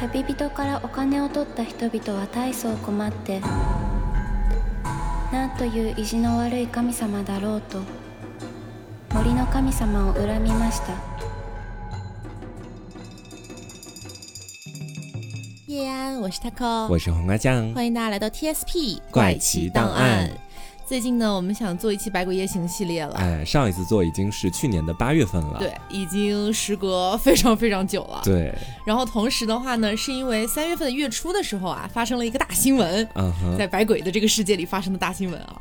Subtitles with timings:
[0.00, 3.40] 旅人からお金を取った人々は大層困って
[5.32, 7.80] なんという意地の悪い神様だろうと
[9.14, 10.94] 森の神様を恨みました。
[15.66, 20.30] 叶安，我是 taco，我是黄瓜酱，欢迎大家来到 TSP 怪奇档案。
[20.86, 23.16] 最近呢，我们想做一期《百鬼夜行》系列了。
[23.16, 25.58] 哎，上一次做已经是去年的八月份了。
[25.58, 28.20] 对，已经时隔非常非常久了。
[28.22, 28.54] 对。
[28.84, 33.08] 然后同时的话呢，是因为三月份的月初的时候啊，发生了一个大新闻。
[33.58, 35.60] 在百鬼的这个世界里发生的大新闻啊。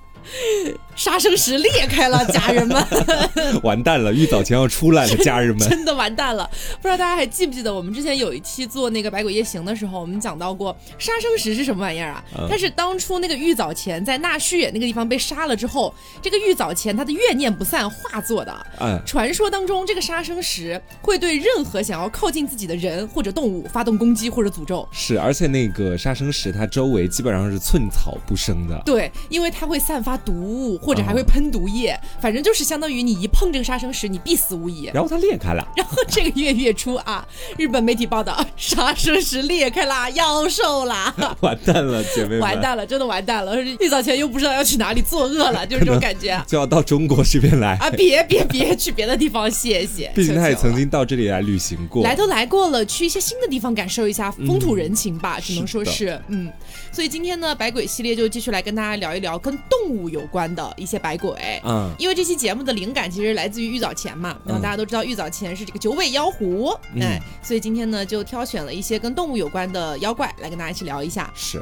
[0.95, 2.81] 杀生石裂开了，家人们，
[3.63, 6.49] 完蛋了，玉藻前要出来了，家人们，真的完蛋了。
[6.81, 12.23] 不知道大家还记不记得，我们之前有一期做那个《百鬼夜行》的时候，我们讲到过杀生石是什么玩意儿啊？
[12.49, 18.65] 它是当初那个玉藻前在纳须野那个地方被杀了之后，这个玉藻前他的怨念不散化作的。
[18.79, 24.87] 嗯，传说当中，这个杀生石会对任何想要靠近自己的人或者动物发动攻击或者诅咒。
[24.93, 28.81] 是，而且那个杀生石它周围基本上是寸草不生的。
[28.85, 30.14] 对，因为它会散发。
[30.17, 34.89] 毒物或者还会喷毒液，反正就是相当于你一碰这个杀生石，你必死无疑。
[34.93, 37.25] 然后它裂开了，然后这个月月初啊，
[37.57, 43.55] 日本媒体报道杀生石裂开啦，妖兽啦， 完蛋了，姐妹，完蛋了，真的完蛋了。
[43.79, 47.89] 一早前又不知道要去哪里作恶了，就是这种感觉，就要到中国这边来啊！
[47.89, 50.11] 别别别去别的地方，谢谢。
[50.15, 56.51] 毕竟他也曾经到这里来旅行过，来都来过了，去一些新的地方感受一下风土人情吧，只能说是嗯。
[56.95, 61.59] 所以今天呢，百鬼系列就继续来跟大家聊一聊跟动物有关的一些百鬼。
[61.65, 71.29] 嗯，因为这期节目的灵感其实来自于玉藻前嘛，然后大家都知道玉藻前是这个九尾妖狐，哎，所以今天呢就挑选了一些跟动物有关的妖怪来跟大家一起聊一下。
[71.35, 71.61] 是。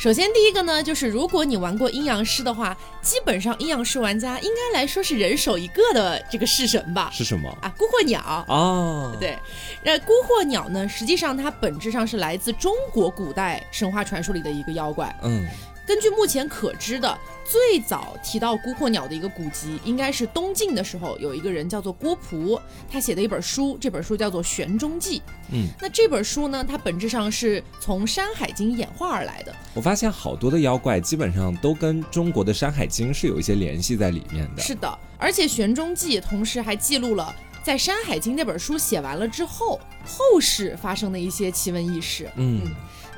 [0.00, 7.10] 首先，第一个呢，就是如果你玩过阴阳师的话，基本上阴阳师玩家应该来说是人手一个的这个式神吧？
[7.12, 7.70] 是什么啊？
[7.76, 9.38] 孤鹤鸟哦，对，
[9.84, 15.14] 那孤鹤鸟呢，实际上它本质上是来自中国古代神话传说里的一个妖怪。
[15.20, 15.46] 嗯。
[15.90, 25.18] 根据目前可知的，最早提到孤鹤鸟的一个古籍，应该是东晋的时候，有一个人叫做郭璞，他写的一本书，这本书叫做《玄中记》。
[25.50, 29.52] 嗯，那这本书呢，它本质上是从《山海经》演化而来的。
[29.74, 34.62] 我发现好多的妖怪基本上都跟中国的《山海经》是有一些联系在里面的。
[34.62, 37.34] 是的，而且《玄中记》同时还记录了
[37.64, 42.30] 在《山海经》那本书写完了之后，后世发生的一些奇闻异事。
[42.36, 42.62] 嗯，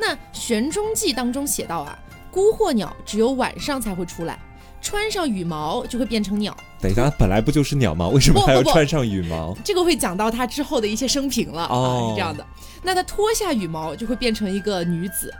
[0.00, 1.98] 那《玄中记》当中写到啊。
[2.32, 4.38] 孤鹤鸟只有晚上才会出来，
[4.80, 6.56] 穿上羽毛就会变成鸟。
[6.80, 8.08] 等一下，它本来不就是鸟吗？
[8.08, 9.54] 为什么还要穿上羽毛？
[9.62, 12.44] 这个会讲到它之后的一些生平了啊，是这样的。
[12.82, 15.32] 那它脱下羽毛就会变成一个女子。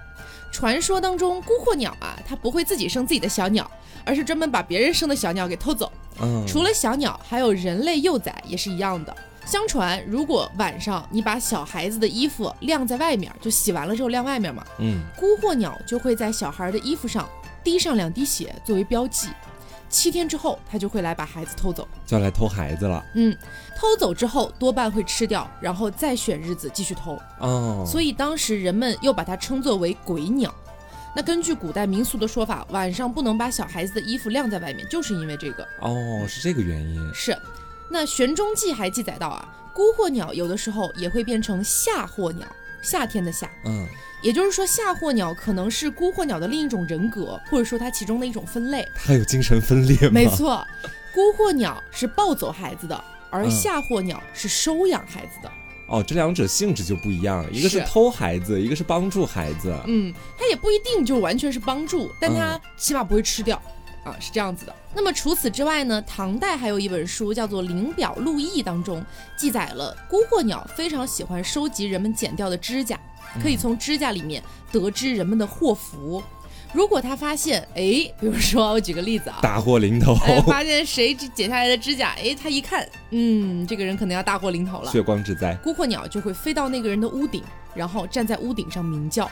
[0.53, 3.69] 传说当中，孤鹤鸟啊，它不会自己生自己的小鸟，
[4.04, 5.91] 而是专门把别人生的小鸟给偷走。
[6.20, 9.16] 嗯，除了小鸟，还有人类幼崽也是一样的。
[9.52, 17.28] 相传，如果晚上你把小孩子的衣服晾在外面，就洗完了之后晾外面嘛，嗯，孤鹤鸟就会在小孩的衣服上
[17.62, 19.28] 滴上两滴血作为标记，
[19.91, 23.04] 七天之后，它就会来把孩子偷走，就要来偷孩子了。
[23.14, 23.36] 嗯，
[23.76, 27.20] 偷走之后多半会吃掉，然后再选日子继续偷。
[27.38, 30.50] 哦，所以当时人们又把它称作为鬼鸟。
[31.14, 35.62] 那根据古代民俗的说法，晚上不能把小孩子的衣服晾在外面，就是因为这个。
[35.82, 37.10] 哦，是这个原因。
[37.12, 37.36] 是。
[37.92, 42.47] 那《玄中记》还记载到啊，孤鹤鸟有的时候也会变成夏鹤鸟，
[42.82, 43.86] 夏天的夏，嗯，
[44.22, 48.82] 也就是说夏鹤鸟可能是孤鹤鸟的另一种人格，或者说它其中的一种分类。
[48.97, 50.10] 它有精神分裂吗？
[50.10, 50.66] 没错，
[51.14, 55.53] 孤鹤鸟是抱走孩子的，而夏鹤鸟是收养孩子的。
[55.88, 59.70] 哦，这两者性质就不一样，一个是偷孩子，一个是帮助孩子。
[59.86, 63.60] 嗯，它也不一定就完全是帮助，但它起码不会吃掉。
[64.04, 64.74] 啊，是这样子的。
[64.94, 66.02] 那么除此之外呢？
[66.02, 69.04] 唐代还有一本书叫做《灵表录异》，当中
[69.36, 72.98] 记载了孤鹤鸟非常喜欢收集人们剪掉的指甲，
[73.42, 76.22] 可以从指甲里面得知人们的祸福。
[76.72, 80.14] 如果他发现，哎，比如说我举个例子啊，大祸临头，
[80.46, 85.54] 发现谁剪下来的指甲，哎，他一看，嗯，这个人可能要大祸临头了，血光之灾。
[85.62, 87.42] 孤鹤鸟就会飞到那个人的屋顶，
[87.74, 89.30] 然后站在屋顶上鸣叫。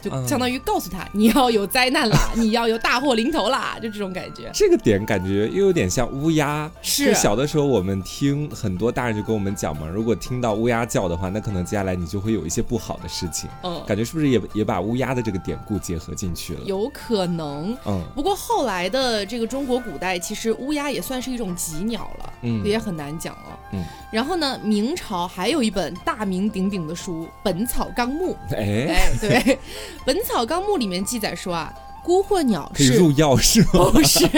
[0.00, 4.50] 就相当于告诉他你要有灾难了， 你要有大祸临头啦，就这种感觉。
[4.54, 6.70] 这个点感觉又有点像乌鸦。
[6.82, 13.50] 是小的时候我们听很多大人就跟我们讲嘛，如果听到乌鸦叫的话，那可能接下来你就会有一些不好的事情。
[13.62, 16.60] 嗯，感觉是不是也也把乌鸦的这个典故结合进去了？
[16.64, 17.76] 有可能。
[17.86, 22.32] 嗯，不过后来的这个中国古代，其实乌鸦也算是一种吉鸟了。
[22.42, 23.58] 嗯，也很难讲了。
[23.72, 28.36] 嗯，然后呢，明朝还有一本大名鼎鼎的书《本草纲目》。
[28.56, 29.38] 哎，对。
[30.04, 31.72] 《本草纲目》里面记载说啊，
[32.04, 33.90] 孤鹤鸟是入药是吗？
[33.92, 34.28] 不是，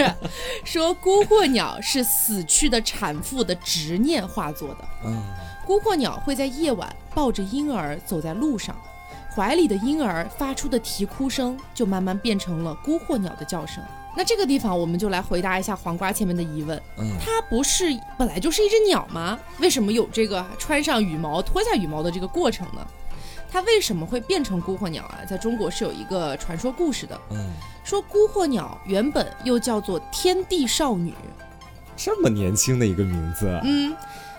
[0.63, 4.77] 说孤鹤鸟是死去的产妇的执念化作的。
[5.05, 5.21] 嗯，
[5.65, 8.75] 孤鹤鸟会在夜晚抱着婴儿走在路上，
[9.33, 13.81] 怀里的婴儿发出的啼哭声就慢慢变成了孤惑鸟的叫声。
[14.13, 17.85] 那这个地方我们就来回答一下黄瓜前面的疑问：嗯，它不是
[18.17, 19.39] 本来就是一只鸟吗？
[19.59, 22.85] 为什么有这个穿上羽毛、脱下羽毛的这个过程呢？
[23.51, 25.19] 它为什么会变成孤惑鸟啊？
[25.27, 27.19] 在中国是有一个传说故事的。
[27.31, 27.51] 嗯，
[27.83, 31.13] 说孤惑鸟原本又叫做天地少女，
[31.97, 33.59] 这么年轻的一个名字。
[33.65, 33.93] 嗯，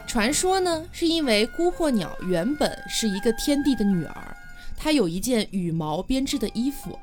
[0.07, 4.37] 传说呢是因为孤惑鸟原本是一个天帝的女儿，
[4.79, 6.99] 她有一件羽毛编织的衣服。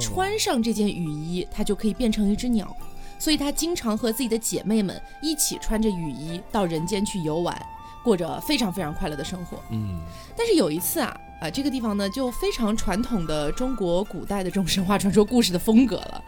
[0.00, 2.76] 穿上这件雨衣，她就可以变成一只鸟，
[3.18, 7.56] 所以她经常和自己的姐妹们一起穿着雨衣到人间去游玩，
[8.02, 9.58] 过着非常非常快乐的生活。
[9.70, 10.00] 嗯，
[10.36, 16.22] 但是有一次啊，啊这个地方呢就非常传统的中国古代的这种神话传说故事的风格了。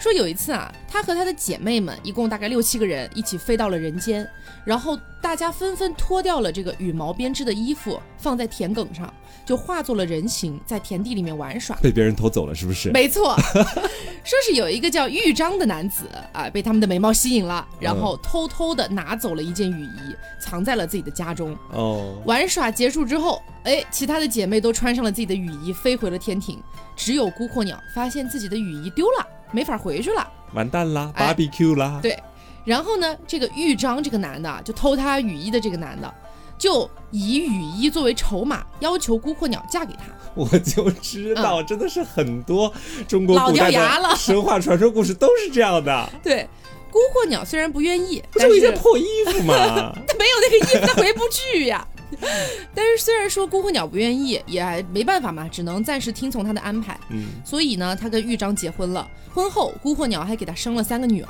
[0.00, 4.26] 说有一次啊，他和他的姐妹们一共大概六七个人一起飞到了人间，
[4.64, 9.12] 然后大家纷纷脱掉了这个羽毛编织的衣服，放在田埂上。
[9.44, 12.90] 就化作了人形，在田地里面玩耍，被别人偷走了，是不是？
[12.92, 13.36] 没错，
[14.22, 21.56] 说是有一个叫豫章的男子啊，被他们的美貌吸引了，然后偷偷的拿走了一件雨衣，藏在了自己的家中。
[21.72, 26.62] 哦，玩耍结束之后，哎，其他的姐妹都穿上了自己的雨衣，飞回了天庭，
[26.94, 31.98] 只有孤阔鸟发现自己的雨衣丢了，没法回去了，完蛋啦，barbecue 啦。
[32.02, 32.18] 对，
[32.64, 36.12] 然后呢，这个豫章这个男的就偷他雨衣的这个男的。
[36.58, 40.02] 就以雨衣作为筹码，要求孤惑鸟嫁给他。
[40.34, 42.70] 我就知道，真的是很多
[43.08, 46.10] 中国老古代的神话传说故事都是这样的。
[46.22, 46.46] 对，
[46.90, 49.90] 孤惑鸟虽然不愿意，不就一件破衣服吗？
[50.06, 51.88] 他 没有那个衣服，他回不去呀。
[52.74, 56.98] 但是虽然说孤鹤鸟不愿意，也没办法嘛，只能暂时听从他的安排。
[57.10, 59.08] 嗯，所以呢，他跟豫章结婚了。
[59.32, 61.28] 婚后，孤鹤鸟还给他生了三个女儿。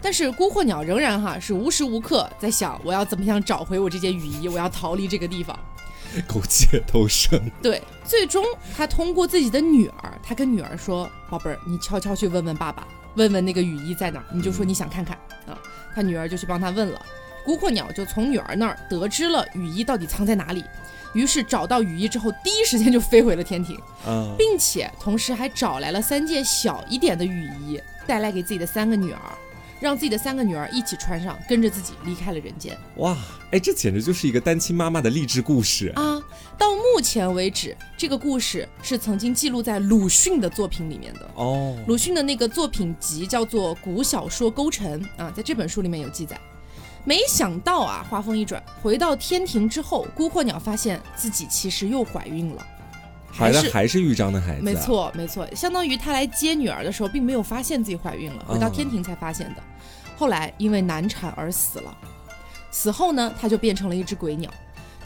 [0.00, 5.58] 但是孤鹤鸟仍然哈是无时无刻在想我要怎么样找回我这件雨衣，我要逃离这个地方，
[6.28, 7.40] 苟且偷生。
[7.62, 8.44] 对，最终
[8.76, 15.58] 他通过自己的女儿，他跟女儿说：“宝贝儿，你悄悄去问问爸爸，问问那个雨衣在哪，你就说你想看看啊。”
[15.94, 17.00] 他女儿就去帮他问了，
[17.44, 20.64] 孤惑鸟就从女儿那儿得知了雨衣到底藏在哪里，
[21.12, 23.78] 于是找到雨衣之后，第一时间就飞回了天庭，
[24.38, 29.20] 并且同时还找来了三件小一点的雨衣，带来给自己的三个女儿。
[29.80, 32.74] 让自己的三个女儿一起穿上，跟着自己离开了人间。
[32.96, 33.18] 哇，
[33.50, 36.18] 哎，这简直就是一个单亲妈妈的励志故事啊！
[36.56, 41.76] 到目前为止，这个故事是曾经记录在鲁迅的作品里面的哦。
[41.86, 46.40] 鲁迅的那个作品集叫做《古小说勾陈》啊，在这本书里面有记载。
[47.04, 52.66] 没想到啊，话锋一转，回到天庭之后，孤鹤鸟发现自己其实又怀孕了。
[53.36, 59.62] 怀的还是豫章的孩子，没错没错，相当于他来接女儿的时候，并没有发现自己怀孕了，回到天庭才发现的。
[60.16, 61.96] 后来因为难产而死了，
[62.70, 64.50] 死后呢，他就变成了一只鬼鸟。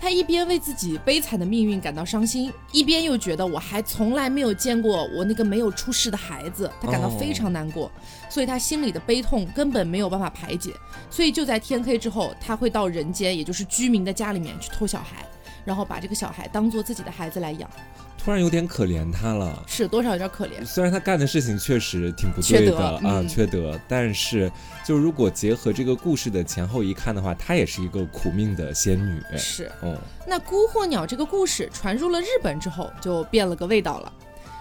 [0.00, 7.90] 他一边为自己悲惨的命运感到伤心，一边又觉得我还从来没有见过我那个没有出世的孩子，他感到非常难过，
[8.30, 10.72] 所以他心里的悲痛根本没有办法排解。
[11.10, 15.26] 所以就在天黑之后，他会到人间，也就是居民的家里面去偷小孩，
[15.68, 17.70] 然后把这个小孩当做自己的孩子来养。
[18.16, 20.64] 突然有点可怜他了，是多少有点可怜。
[20.64, 22.76] 虽然他干的事情确实挺不对的
[23.06, 24.50] 啊，缺德，但是
[24.82, 29.22] 就如果结合这个故事的前后一看的话，她也是一个苦命的仙女。
[29.36, 29.96] 是，嗯。
[30.26, 34.12] 那孤惑鸟这个故事传入了日本之后，就变了个味道了。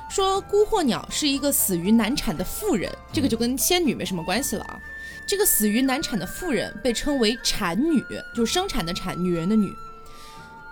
[0.09, 4.77] 说孤惑鸟是一个死于难产的妇人，这个就跟仙女没什么关系了啊。
[5.25, 8.01] 这个死于难产的妇人被称为产女，
[8.33, 9.75] 就是生产的产，女人的女。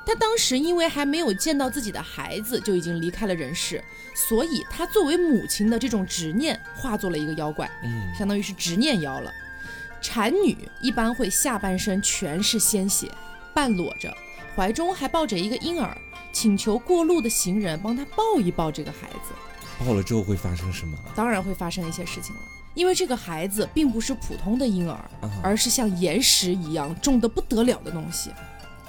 [0.06, 3.84] 他当时因为还没有见到自己的孩子，就已经离开了人世，
[4.14, 9.32] 所以他作为母亲的这种执念化作了一个妖怪，嗯，相当于是执念妖了。
[10.02, 13.10] 产女一般会下半身全是鲜血，
[13.56, 14.16] 半裸着，
[14.56, 15.98] 怀中还抱着一个婴儿，
[16.32, 19.34] 请求过路的行人帮他抱一抱这个孩子。
[19.84, 20.96] 抱了之后会发生什么？
[21.16, 22.42] 当然会发生一些事情了，
[22.76, 25.10] 因为这个孩子并不是普通的婴儿，
[25.42, 28.30] 而是像岩石一样重的不得了的东西。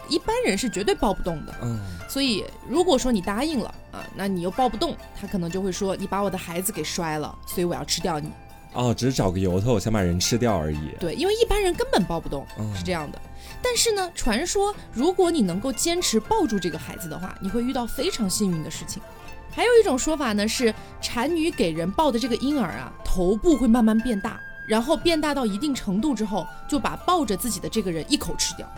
[0.08, 8.30] 一般人是绝对抱不动的，嗯，所以如果说你答应了啊，那你又抱不动，他可能就会说你把我的孩子给摔了，所以我要吃掉你。
[8.72, 10.90] 哦，只是找个由头想把人吃掉而已。
[11.00, 13.18] 对，因为一般人根本抱不动，是这样的。
[13.62, 19.02] 但是呢，传说如果你能够坚持抱住这个孩子的话，你会遇到非常幸运的事情。
[19.50, 28.70] 还有一种说法呢，是产女给人抱的这个婴儿啊，头部会慢慢变大，然后变大到一定程度之后，就把抱着自己的这个人一口吃掉。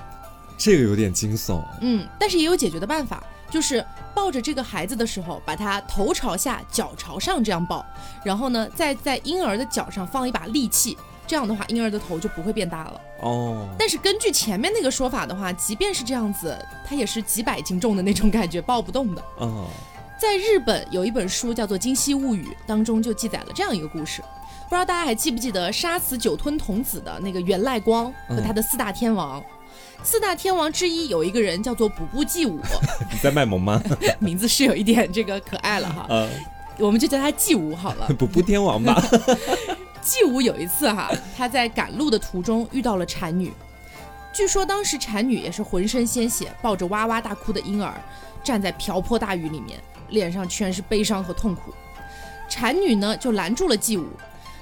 [0.58, 7.86] 这个有点惊悚，嗯，但是也有解决的办法，就是抱着这个孩子的时候，把他头朝下，脚朝上这样抱，
[8.24, 10.98] 然后呢，再在婴儿的脚上放一把利器，
[11.28, 13.00] 这样的话，婴儿的头就不会变大了。
[13.22, 19.22] 哦，但是根据前面那个说法的话，即便是这样子，他也是几百斤重的那种感觉，抱不动的。
[19.38, 19.66] 哦，
[20.20, 24.20] 在日本有一本书叫做《金溪物语》，当中就记载了这样一个故事。
[24.68, 29.42] 不知道大家还记不记得杀死酒吞童子的那个源赖光和他的四大天王？
[30.02, 32.60] 四大天王之一有一个人叫做补部继武。
[33.12, 33.82] 你在卖萌吗？
[34.18, 36.06] 名字是有一点这个可爱了哈。
[36.10, 36.30] 嗯，
[36.78, 38.06] 我们就叫他继武好了。
[38.18, 39.02] 补部天王吧。
[40.00, 43.52] 继武有一次哈，他在赶路的途中遇到了产女。
[44.32, 47.92] 据说当时产女也是浑身鲜血，抱着哇哇大哭的婴儿，
[48.42, 49.78] 站在瓢泼大雨里面，
[50.10, 51.74] 脸上全是悲伤和痛苦。
[52.48, 54.06] 产女呢就拦住了继武，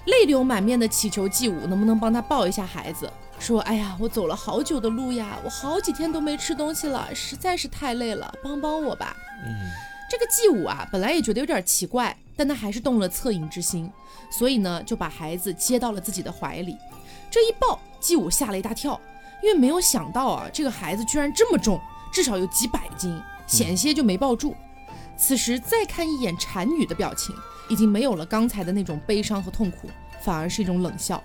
[0.06, 9.52] 泪流满面的祈求继武能不能帮他抱一下孩子，说：“哎呀，我走了好久的路呀，我好几天都没吃东西了，实在是太累了，帮帮我吧。”嗯，
[10.10, 13.90] 这个继武啊，本来也觉得有点奇怪，但他还是动了恻隐之心，
[14.30, 16.76] 所以呢就把孩子接到了自己的怀里。
[17.30, 19.00] 这一抱，继武吓了一大跳。
[19.42, 21.78] 因为没有想到啊，这个孩子居然这么重，
[22.10, 24.56] 至少有几百斤，险些就没抱住。
[25.16, 27.36] 此时再看一眼产女的表情，
[27.68, 29.88] 已经没有了刚才的那种悲伤和痛苦，
[30.22, 31.22] 反而是一种冷笑。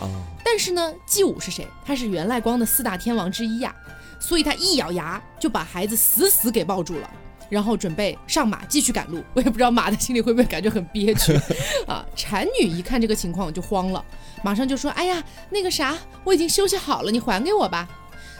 [0.00, 0.08] 哦。
[0.44, 1.66] 但是呢，继武是谁？
[1.84, 3.74] 他是源赖光的四大天王之一呀，
[4.18, 7.10] 所以他一咬牙就把孩子死死给抱住了。
[7.48, 11.36] 然后准备上马继续赶路， 我也不知道马的心里会不会感觉很憋屈
[11.84, 12.06] 啊。
[12.14, 14.04] 产女一看这个情况就慌了，
[14.44, 17.88] 马上就说：“哎呀，那个啥，我已经休息好了，你还给我吧。”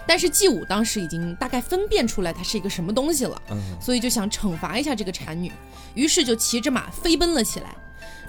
[0.07, 3.43] 但是季武当时已经大概分辨出来他是一个什么东西了，
[3.81, 5.51] 所以就想惩罚一下这个产女，
[5.95, 7.75] 于是就骑着马飞奔了起来。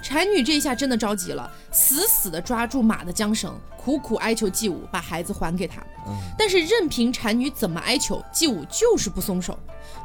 [0.02, 5.82] 产女这一下真的着急了，死死的抓住马的缰绳，苦苦哀求季武把孩子还给他。
[6.36, 9.58] 但是任凭产女怎么哀求，季武就是不松手。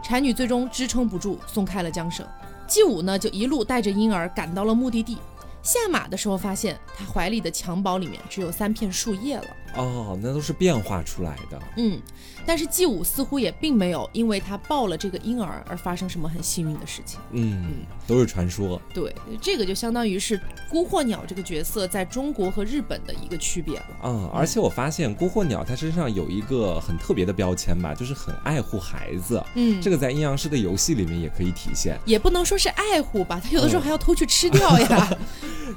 [0.04, 2.26] 产女最终支撑不住，松开了缰绳。
[2.68, 5.18] 季武呢，就一路带着婴儿赶到了目的地。
[5.64, 9.48] 下马的时候，发现他怀里的襁褓里面只有三片树叶了。
[9.76, 11.60] 哦，那都是变化出来的。
[11.78, 12.02] 嗯，
[12.46, 17.20] 但是季武似乎也并没有因为他抱了这个婴儿而发生什么很幸运的事情。
[17.32, 17.74] 嗯嗯，
[18.08, 18.82] 都是传说。
[18.94, 23.86] 对，这个就相当于是孤惑鸟这个角色在中国和日本的一个区别了。
[24.04, 29.44] 嗯，而且我发现孤惑鸟它身上有一个很特别的标签吧，就是很爱护孩子。
[29.56, 32.00] 嗯，这个在阴阳师的游戏里面也可以体现。
[32.06, 35.10] 也不能说是爱护吧，他有的时候还要偷去吃掉呀。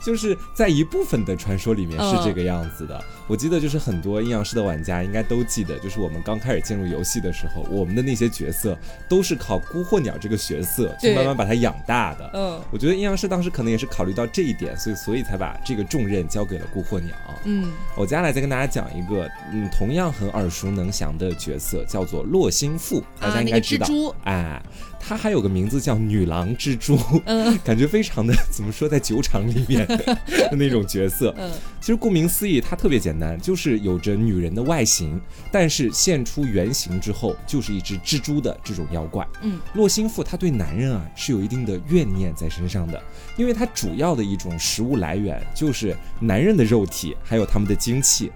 [0.02, 3.02] 就是在一部分的传说里面是这个样子的。
[3.26, 8.76] 我记得就是很多阴阳师的玩家应该都记得，就是我们刚开始进入游戏的时候，我们的那些角色
[9.08, 12.30] 都是靠孤惑鸟这个角色去慢慢把它养大的。
[12.34, 17.14] 嗯，我觉得阴阳师当时可能也是考虑到这一点，所以所以才把这个重任交给了孤惑鸟。
[17.44, 23.86] 嗯，我接下来再跟大家讲一个，嗯，同样很耳熟能详的角色，叫做洛心腹，大家应该知道。
[24.24, 24.60] 哎。
[25.00, 30.18] 它还有个名字叫女郎蜘蛛，嗯， 感觉非常的 怎么说，在酒厂里面 的
[30.52, 31.34] 那种角色。
[31.38, 39.26] 嗯，其实顾名思义，它特别简单，就是有着女人的外形，但是现出原形之后就是一只蜘蛛的这种妖怪。
[39.42, 43.02] 嗯，洛心腹他对男人啊是有一定的怨念在身上的，
[43.36, 48.30] 因为他主要的一种食物来源就是男人的肉体，还有他们的精气。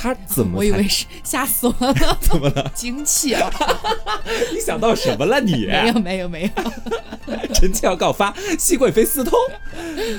[0.00, 0.58] 他怎么？
[0.58, 2.18] 我以为是吓死我了。
[2.22, 2.70] 怎么了？
[2.72, 3.50] 精气啊！
[4.54, 5.40] 你想到什么了？
[5.40, 7.38] 你没有没有没有。
[7.52, 9.32] 臣妾要告发熹贵妃私通。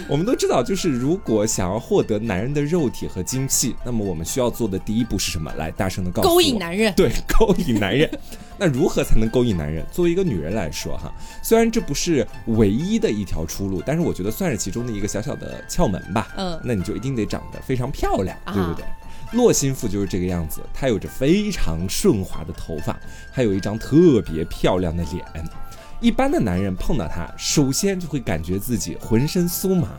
[0.10, 5.52] 我们都知道，就是如果想要获得男人的肉体和精气，那么我们需要做的第一步是什么？
[5.58, 6.34] 来，大声的告诉我。
[6.36, 6.94] 勾引男人。
[6.96, 7.10] 对，
[7.40, 8.10] 勾引男人。
[8.58, 9.86] 那如何才能勾引男人？
[9.92, 16.28] 作为一个女人来说，哈，虽然这不是唯一的一条出路，但是我觉得算是其中的一个小小的窍门吧。
[16.36, 16.60] 嗯。
[16.64, 18.84] 那你就一定得长得非常漂亮，对不对？
[19.32, 23.00] 洛心腹就是这个样子，他有着非常顺滑的头发，
[23.32, 25.24] 还有一张特别漂亮的脸。
[26.02, 29.90] 一般的男人碰到他，首先就会感觉自己浑身酥麻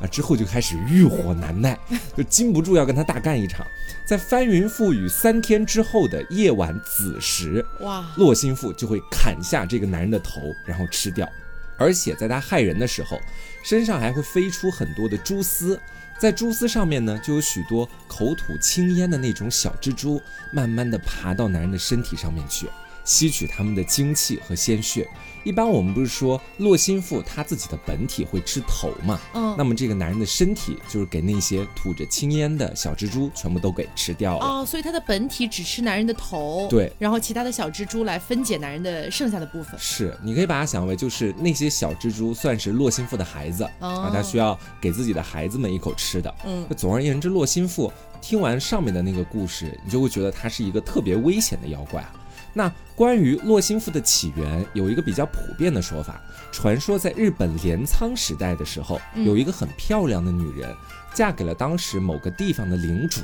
[0.00, 1.78] 啊，之后就开始欲火难耐，
[2.16, 3.64] 就禁不住要跟他大干一场。
[4.06, 11.28] 在翻云覆雨三天之后的夜晚子时，哇，洛心腹就会砍下这个男人的头，然后吃掉。
[11.76, 13.20] 而且在他害人的时候，
[13.62, 15.78] 身上还会飞出很多的蛛丝。
[16.20, 20.20] 在蛛丝上面呢，就有许多口吐青烟的那种小蜘蛛，
[20.52, 22.68] 慢慢的爬到男人的身体上面去，
[23.04, 25.08] 吸取他们的精气和鲜血。
[25.44, 29.18] 一般我们不是说洛心腹他自己的本体会吃头嘛？
[29.34, 34.44] 嗯，那么这个男人的身体就是给那些吐着青烟的小蜘蛛全部都给吃掉了。
[34.44, 39.78] 哦，所以他的本体只吃男人的头，对，然后其他的小蜘蛛来分解男人的剩下的部分。
[39.78, 46.34] 是，你可以把它想为就是那些小蜘蛛算是洛心腹的孩子啊，他需要给自己的孩子们一口吃的。
[46.44, 52.12] 嗯，总而言之，洛心腹听完上面的那个故事，你就会觉得他是一个特别危险的妖怪啊。
[52.52, 56.20] 那关于洛心腹的起源，有一个比较普遍的说法。
[56.52, 60.74] 传说在日本镰仓时代的时候，有一个很漂亮的女人，
[61.14, 63.20] 嫁给了当时某个地方的领主。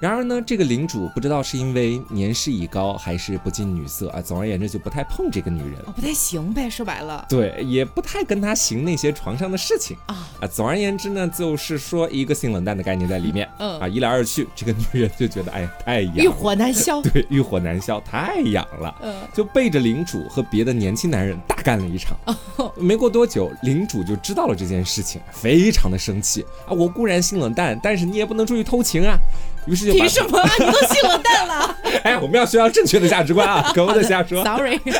[0.00, 9.94] 然而呢，这个领主不知道是因为年事已高，还是不近女色啊，总而言之就不太碰这个女人，不太行呗，说白了，对，也不太跟她行那些床上的事情。
[10.06, 10.26] 啊。
[10.40, 13.78] 啊，总而言之呢，就是说一个性冷淡的概念在里面，嗯。
[13.78, 22.16] 啊，一来二去，这个女人就觉得哎呀太痒，欲火难消， 对，欲火难消，太痒了，嗯，就背着领主和别的年轻男人大干了一场，
[22.76, 26.42] 没过多久，领主就知道了这件事情，非常的生气。
[26.66, 29.18] 啊，我固然性冷淡，但是你也不能出去偷情啊。
[29.66, 30.50] 于是就 凭什么啊？
[30.58, 31.76] 你都信我蛋了？
[32.04, 33.72] 哎，我们要学到正确的价值观啊！
[33.74, 34.44] 可不能瞎说。
[34.44, 34.80] Sorry。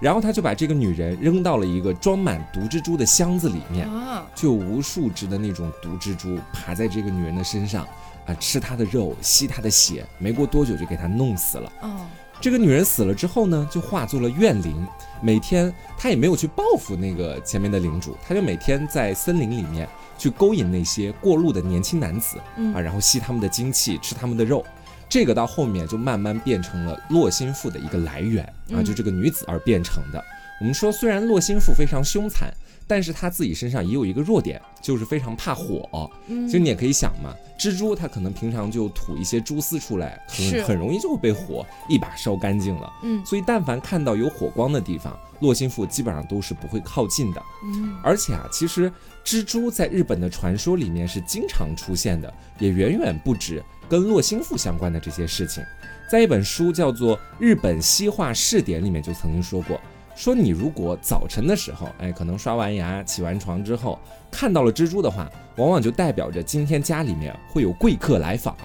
[0.00, 7.86] 然后他就把这个女人扔到了一个装满毒蜘蛛的箱子里面啊，就无数只的那种毒蜘蛛爬在这个女人的身上
[8.26, 11.72] 啊，吃她的肉，吸她的血，没过多久就给她弄死了。
[11.80, 12.00] 哦。
[12.40, 14.86] 这个女人死了之后呢，就化作了怨灵，
[15.22, 19.88] 每天她也没有去报复那个前面的领主，她就每天在森林里面。
[20.24, 22.38] 去勾引那些过路的年轻男子，
[22.74, 24.64] 啊，然后吸他们的精气，吃他们的肉，
[25.06, 30.24] 这个到后面就慢慢变成了洛心腹的一个来源啊，就这个女子而变成的。
[30.60, 32.50] 我们说，虽然洛心腹非常凶残。
[32.86, 36.10] 但是他自己身上也有一个弱点，就是非常怕火。
[36.28, 42.92] 其实你也可以想嘛，蜘蛛它可能平常就吐一些蛛丝出来，很很容易就会被火一把烧干净了。
[43.02, 47.42] 嗯，所以但凡看到有火光的地方，洛心腹基本上都是不会靠近的。
[47.64, 48.92] 嗯，而且啊，其实
[49.24, 55.64] 蜘蛛在日本的传说里面是经常出现的，也远远不止跟洛心腹相关的这些事情。
[56.10, 59.80] 在一本书叫做《日本西化试点》里面就曾经说过。
[60.14, 63.98] 说你如果早晨的时候，哎，可能刷完牙、起完床之后
[64.30, 68.56] 看到了蜘蛛的话，往往就代表着今天家里面会有贵客来访，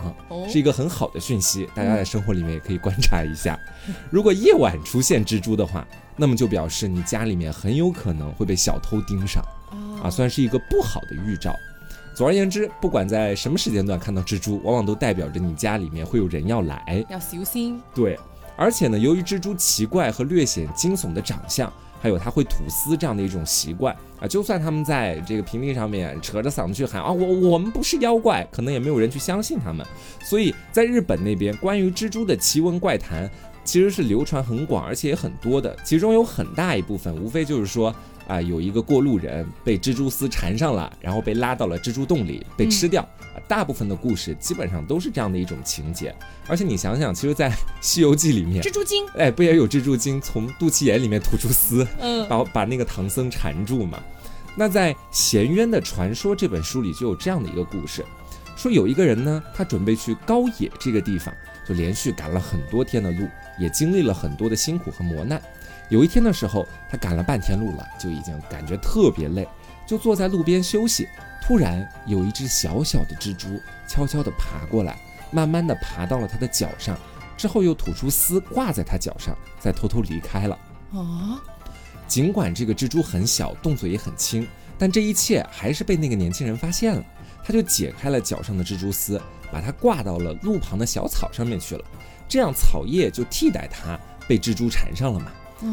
[0.48, 1.68] 是一个很好的讯息。
[1.74, 3.60] 大家在生活里面也可以观察一下。
[4.12, 9.44] 如果夜晚出现蜘蛛的话，那么就表示你家里面很有可能会被小偷盯上，
[10.04, 11.56] 啊，算是一个不好的预兆。
[12.14, 17.82] 总而言之，不管在什么时间段看到蜘蛛，往往都代表着你家里面会有人要来，要小心。
[17.96, 18.20] 对。
[18.60, 29.86] 而且呢，由于蜘蛛奇怪和略显惊悚的长相，还有它会吐丝这样的一种习惯啊，就算他们在这个平地上面扯着嗓子去喊啊，我我们不是妖怪，可能也没有人去相信他们。
[30.22, 33.32] 所以在日本那边，关于蜘蛛的奇闻怪谈
[33.64, 35.74] 其实是流传很广，而且也很多的。
[35.86, 37.96] 其中有很大一部分，无非就是说。
[38.28, 43.04] 啊，有一个过路人被蜘蛛丝缠上了，然后被拉到了蜘蛛洞里被吃掉。
[43.48, 46.14] 大部分的故事基本上都是这样的一种情节。
[46.48, 47.50] 而且你想想，其实，在
[47.82, 54.00] 《西游记》里面，蜘蛛精，哎，不也有蜘蛛精从肚脐眼里面吐出丝，嗯，把把那个唐僧缠住嘛？
[54.56, 58.04] 那在《闲渊的传说》这本书里就有这样的一个故事，
[58.58, 61.34] 说有一个人呢，他准备去高野这个地方，
[61.68, 63.28] 就连续赶了很多天的路，
[63.60, 65.42] 也经历了很多的辛苦和磨难。
[65.90, 69.48] 有一天的时候，他赶了半天路了，就已经感觉特别累，
[69.88, 71.08] 就坐在路边休息。
[71.42, 74.98] 突然，有一只小小的蜘蛛悄悄地爬过来，
[75.32, 76.98] 慢慢地爬到了他的脚上，
[77.36, 80.58] 之后又吐出丝挂在他脚上，再偷偷离开了。
[80.94, 81.42] 啊！
[82.08, 84.48] 尽管这个蜘蛛很小，动作也很轻，
[84.78, 87.04] 但这一切还是被那个年轻人发现了。
[87.44, 89.22] 他就解开了脚上的蜘蛛丝，
[89.52, 91.86] 把它挂到了路旁的小草上面去了，
[92.28, 95.32] 这样草叶就替代它被蜘蛛缠上了嘛。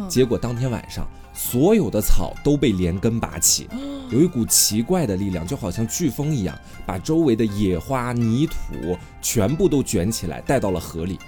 [0.08, 3.68] 结果当天晚上，所有的草都被连根拔起，
[4.10, 11.18] 有一股奇怪的力量，就好像飓风一样，把周围的野花、泥土全部都卷起来，带到了河里。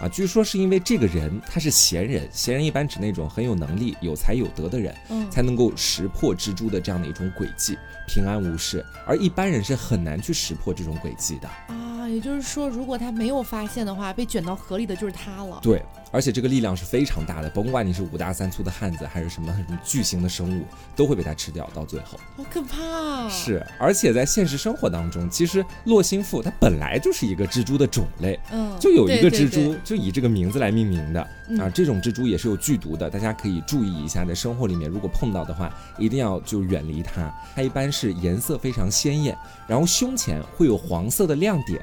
[0.00, 4.96] 啊，据说是因为这个人他是贤人，贤人一般指那种很有能力、有才有德的人，
[5.30, 7.76] 才能够识破蜘蛛的这样的一种诡计，
[8.08, 11.46] 平安无事，而一般人是很难去识破这种诡计的。
[11.74, 15.60] 啊，也就是说，如果他没有发现的话，被卷到河里的就是他了。
[15.62, 15.82] 对。
[16.10, 20.64] 而且这个力量是非常大的，甭管你是五大三粗的汉子，还是什么什么巨型的生物，
[20.96, 21.68] 都会被它吃掉。
[21.72, 23.28] 到最后，好可怕！
[23.28, 31.20] 是，而且在现实生活当中，其实洛心腹它本来就是一个蜘蛛的种类，嗯，就有一个蜘蛛就以这个名字来命名的
[31.58, 31.70] 啊。
[31.72, 37.32] 这种蜘蛛也是有剧毒的，大家可以注意一下，在生活里面如果碰到的话，一定要就远离它。
[37.54, 39.36] 它一般是颜色非常鲜艳，
[39.68, 41.80] 然后胸前会有黄色的亮点。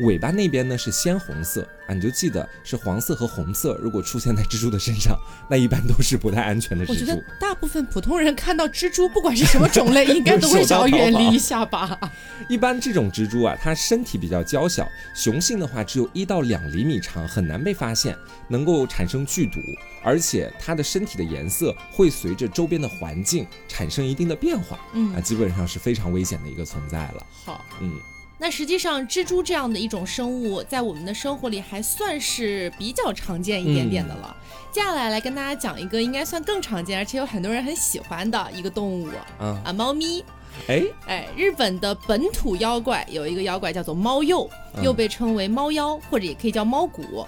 [0.00, 3.76] 尾巴那边呢是鲜红色啊，你就记得是黄色和红色。
[3.82, 5.18] 如果出现在蜘蛛的身上，
[5.50, 6.92] 那一般都是不太安全的蜘蛛。
[6.92, 11.98] 我觉得大部分普通人看到蜘蛛，不管是什么种类， 应该都会想要远离一下吧。
[12.48, 18.16] 一般这种蜘蛛啊，它身体比较娇小，雄性的话只有一到两厘米长，很难被发现，
[18.48, 19.58] 能够产生剧毒，
[20.04, 24.78] 而且它的身体的颜色会随着周边的环境产生一定的变化。
[24.92, 27.26] 嗯啊，基本上是非常危险的一个存在了。
[27.44, 27.92] 好，嗯。
[28.40, 34.36] 那实际上，蜘蛛这样的一种生物，在我们的生活里还算是比较常见一点点的了。
[34.70, 40.24] 接下来来跟大家讲一个应该算更常见，而且有很多人很喜欢的一个动物，啊，猫咪。
[40.66, 44.48] 哎哎，日本的本土妖怪有一个妖怪叫做猫鼬，
[44.82, 47.26] 又被称为猫妖，或者也可以叫猫骨。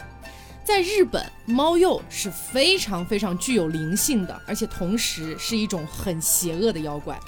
[0.65, 7.19] 在日本，猫鼬是非常非常具有灵性的，而且同时是一种很邪恶的妖怪。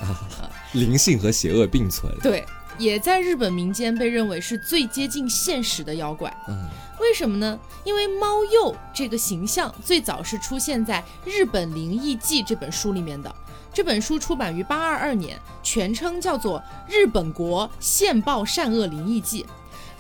[0.73, 2.12] 灵性和邪恶并存。
[2.21, 2.45] 对，
[2.83, 6.29] 也在日本民间被认为是最接近现实的妖怪。
[6.49, 6.68] 嗯，
[6.99, 7.57] 为什么呢？
[7.85, 13.33] 因为猫鼬这个形象最早是出现在《日本灵异记》这本书里面的。
[13.73, 19.45] 这本书出版于八二二年，全称叫做《日本国现报善恶灵异记》。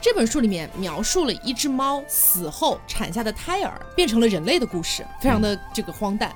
[0.00, 6.34] 这本书里面描述了一只猫死后产下的胎儿变成了人类的故事，非常的这个荒诞。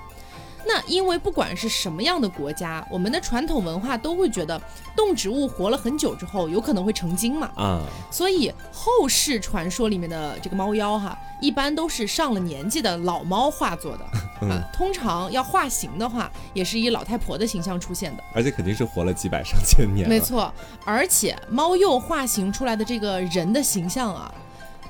[0.67, 4.61] 那因为不管是什么样的国家，我们的传统文化都会觉得
[4.97, 14.07] 动植物活了很久之后有可能会成精嘛，啊，所以后世传说里面的这个猫妖哈，一般都是上了年纪的老猫化作的，
[14.43, 20.53] 嗯， 通常要化形的话，也是以老太婆的形象出现的，而且肯定是活了几百上千年，没错，
[20.85, 24.35] 而且猫鼬化形出来的这个人的形象啊，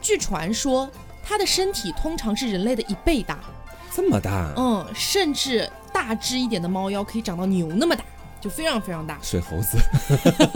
[0.00, 0.88] 据传说
[1.22, 3.38] 它的身体通常是人类的一倍大。
[3.96, 8.04] 这么大，嗯，甚至大只一点的猫妖可以长到牛那么大，
[8.42, 9.18] 就非常非常大。
[9.22, 9.78] 水猴子。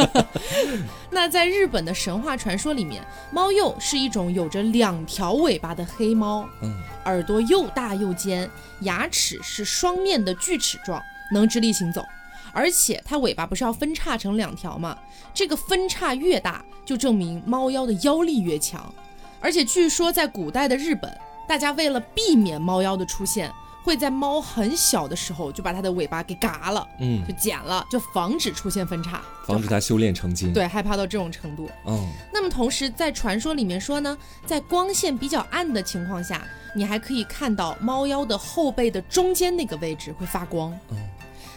[1.09, 6.71] 那在日本的神话传说里面，猫鼬是一种有着两条尾巴的黑猫，嗯，
[7.07, 8.49] 耳朵又大又尖，
[8.83, 11.01] 牙齿是双面的锯齿状，
[11.33, 12.05] 能直立行走，
[12.53, 14.95] 而且它尾巴不是要分叉成两条吗？
[15.33, 18.95] 这个分叉越大，就证明猫妖的妖力越强，
[19.41, 21.11] 而且据说在古代的日本。
[21.51, 30.53] 大家为了避免猫妖的出现，会在猫很小的时候就把它的尾巴给嘎了，嗯，就剪了，就防止出现分叉，防止它修炼成精。
[30.53, 31.69] 对，害怕到这种程度。
[31.89, 36.41] 嗯，那么同时在传说里面说呢，在光线比较暗的情况下，
[36.73, 40.73] 你还可以看到猫妖的后背的中间那个位置会发光。
[40.91, 40.99] 嗯，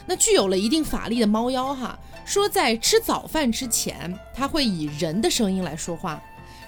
[0.07, 6.19] 那具有了一定法力的猫妖哈，说在吃早饭之前，它会以人的声音来说话，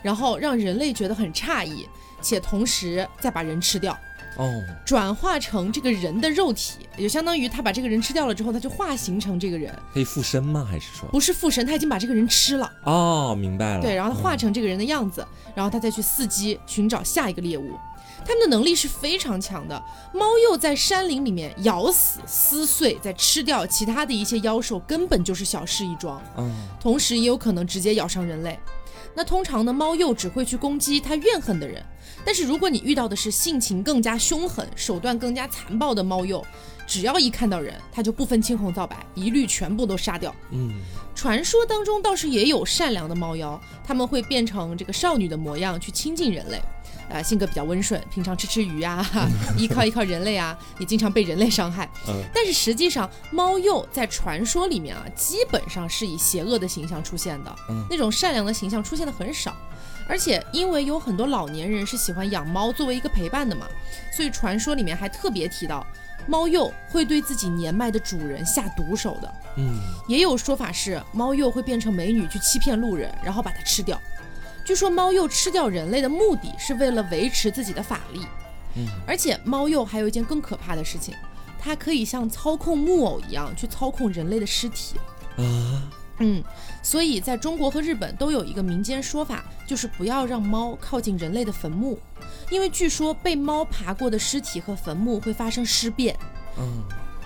[0.03, 1.89] 然后让人类觉得很诧异。
[2.25, 3.95] 且同时再把人吃掉，
[4.37, 10.67] 哦，转化成这个人的肉体，也就相当于他把这个人吃掉了之后，他就化形成这个人，可以附身吗？
[10.67, 11.63] 还是说不是附身？
[11.65, 12.73] 他已经把这个人吃了。
[12.83, 13.81] 哦，明白了。
[13.81, 17.77] 对，然后他化成这个人的样子，然后他再去伺机寻找下一个猎物。
[18.27, 19.79] 他们的能力是非常强的。
[20.11, 26.19] 猫鼬在山林里面咬死、撕碎、再吃掉其他的一些妖兽，根本就是小事一桩。
[26.37, 28.57] 嗯，同时也有可能直接咬伤人类。
[29.15, 31.81] 那通常呢，猫鼬只会去攻击它怨恨的人。
[32.25, 36.43] 但是如果你遇到的是性情更加凶狠、手段更加残暴的猫鼬，
[36.87, 40.35] 只要一看到人，它就不分青红皂白，一律全部都杀掉。
[40.51, 40.73] 嗯，
[41.15, 46.61] 传说当中倒是也有善良的猫妖，他们会变成这个少女的模样去亲近人类，
[47.09, 49.05] 呃，性格比较温顺，平常吃吃鱼啊，
[49.57, 51.89] 依靠依靠人类啊，也经常被人类伤害。
[52.07, 57.55] 嗯，但是实际上猫鼬在传说里面啊，基本上是以邪恶的形象出现的，
[57.89, 59.55] 那种善良的形象出现的很少。
[60.07, 63.67] 而且，因为有很多老年人是喜欢养猫作为一个陪伴的嘛，
[64.15, 65.85] 所以传说里面还特别提到，
[66.27, 69.33] 猫鼬会对自己年迈的主人下毒手的。
[69.57, 73.99] 嗯，也有说法是猫鼬会变成美女去欺骗路人，然后把它吃掉。
[74.65, 78.25] 据说猫鼬吃掉人类的目的是为了维持自己的法力。
[78.75, 81.13] 嗯，而且猫鼬还有一件更可怕的事情，
[81.59, 84.97] 它可以像操控木偶一样去操控人类的尸体。
[85.37, 85.83] 啊。
[86.19, 86.41] 嗯，
[86.81, 91.99] 所以在中国和日本都有一个民间说法，就是不要让猫靠近人类的坟墓，
[92.49, 96.17] 因为据说被猫爬过的尸体和坟墓会发生尸变。
[96.57, 96.83] 嗯。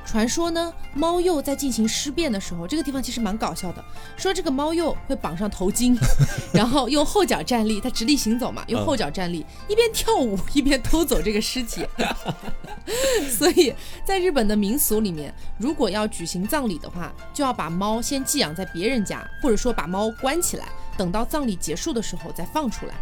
[0.09, 3.85] 传说呢，猫鼬在进行尸变的时候，这个地方其实蛮搞笑的。
[4.17, 5.95] 说这个猫鼬会绑上头巾，
[6.51, 11.85] 然后用后脚站立，它直立行走嘛，用后脚站立，一边跳舞一边偷走这个尸体。
[13.29, 13.71] 所以
[14.03, 20.67] 在日本的民俗里面，如果要举行葬礼的话，就要把猫先寄养在别人家，或者说把猫关起来，
[20.99, 22.93] 等到葬礼结束的时候再放出来。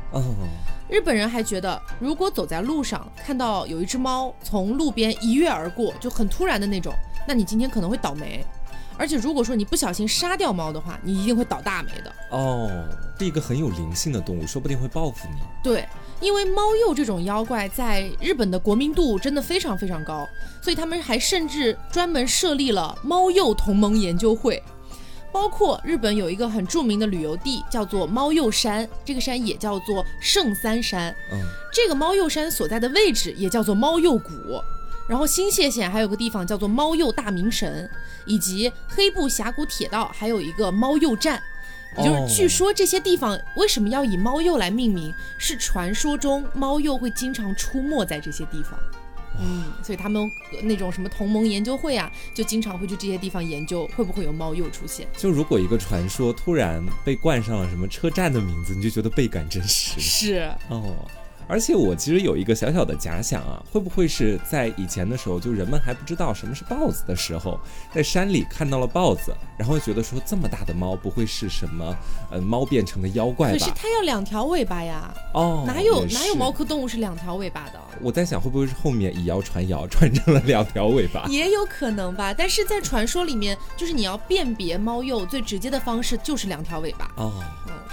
[0.88, 6.94] 日本人还觉得，如果走在路上看到有一只猫从路边一跃而过，就很突然的那种，
[7.28, 8.46] 那你今天可能会倒霉。
[9.00, 12.14] 而且如果说你不小心杀掉猫的话，你一定会倒大霉的。
[12.30, 12.70] 哦，
[13.18, 15.40] 是一个很有灵性的动物，说不定会报复你。
[15.64, 15.88] 对，
[16.22, 20.28] 因为猫鼬这种妖怪在日本的国民度真的非常非常高，
[20.62, 24.62] 所以他们还甚至专门设立了猫鼬同盟研究会。
[25.38, 31.15] 包括日本有一个很著名的旅游地，叫做猫鼬山，这个山也叫做圣三山。
[31.32, 31.38] 嗯，
[31.71, 34.32] 这个猫鼬山所在的位置也叫做猫鼬谷。
[35.08, 37.88] 然后新泻县还有个地方叫做猫鼬大明神，
[38.26, 41.39] 以及黑布峡谷铁道还有一个猫鼬站。
[42.00, 48.71] 也就是据说这些地方为什么要以猫鼬来命名，是传说中猫鼬会经常出没在这些地方。
[49.39, 50.32] 嗯，所以他们
[50.63, 55.08] 那种什么同盟研究会啊，就经常会去这些地方研究会不会有猫鼬出现。
[55.17, 60.00] 就如果一个传说突然被冠上了什么车站的名字，你就觉得倍感真实。
[60.00, 60.95] 是哦。
[61.48, 67.60] 而且我其实有一个小小的假想啊，会不会是在以前的时候，就人们还不知道什么是豹子的时候，
[67.94, 71.96] 在山里看到了豹子，然后觉得说这么大的猫不会是什么
[72.30, 73.58] 呃猫变成的妖怪吧？
[73.58, 75.14] 可是它要两条尾巴呀！
[75.34, 77.80] 哦，哪有哪有猫科动物是两条尾巴的？
[78.02, 81.26] 我在想会不会是后面以谣传谣传成了两条尾巴？
[81.30, 82.34] 也有可能吧。
[82.34, 87.44] 但是在传说里面，就是你要辨别猫鼬最直接的方式就是两条尾巴哦，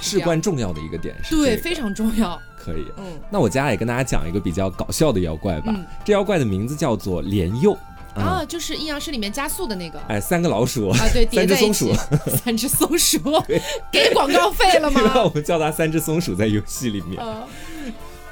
[0.01, 2.41] 至关重要的一个点是对，非常重要。
[2.65, 5.75] 可以，嗯，那我接下来跟大家讲一个比较搞笑的妖怪吧。
[6.05, 7.77] 这妖怪的名字叫做莲幼。
[8.15, 9.99] 啊，就是阴阳师里面加速的那个。
[10.07, 10.89] 哎，三个老鼠。
[10.89, 11.93] 啊，对， 三只松鼠，
[12.45, 13.19] 三只松鼠，
[13.91, 15.01] 给广告费了吗？
[15.25, 17.21] 我们叫它三只松鼠，在游戏里面。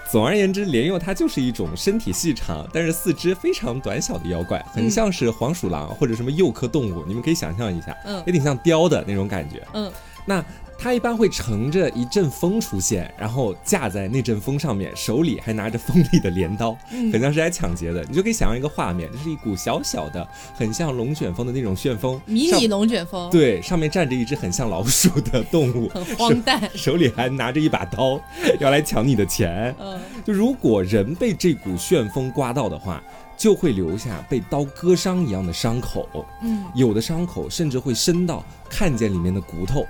[0.08, 9.90] 总而言之，莲幼它就是一种身体细长，但是四肢非常短小的妖怪，很像是黄鼠狼或者什么鼬科动物，你们可以想象一下，嗯，有点像雕的那种感觉，嗯，
[10.24, 10.44] 那。
[10.82, 16.76] 它一般会乘着一阵风出现，然后架在那阵风上面，手里还拿着锋利的镰刀，
[17.12, 18.04] 很像是来抢劫的。
[18.08, 23.30] 你就可以想象一个画面，这是一股小小的、很像龙卷风的那种旋风，迷你龙卷风。
[23.30, 28.20] 对，上面站着一只很像老鼠的动物， 很荒诞，手里还拿着一把刀，
[28.58, 29.72] 要来抢你的钱。
[29.78, 33.00] 嗯，就如果人被这股旋风刮到的话，
[33.36, 36.26] 就会留下被刀割伤一样的伤口。
[36.42, 39.86] 嗯，有的伤口甚至会深到看见里面的骨头。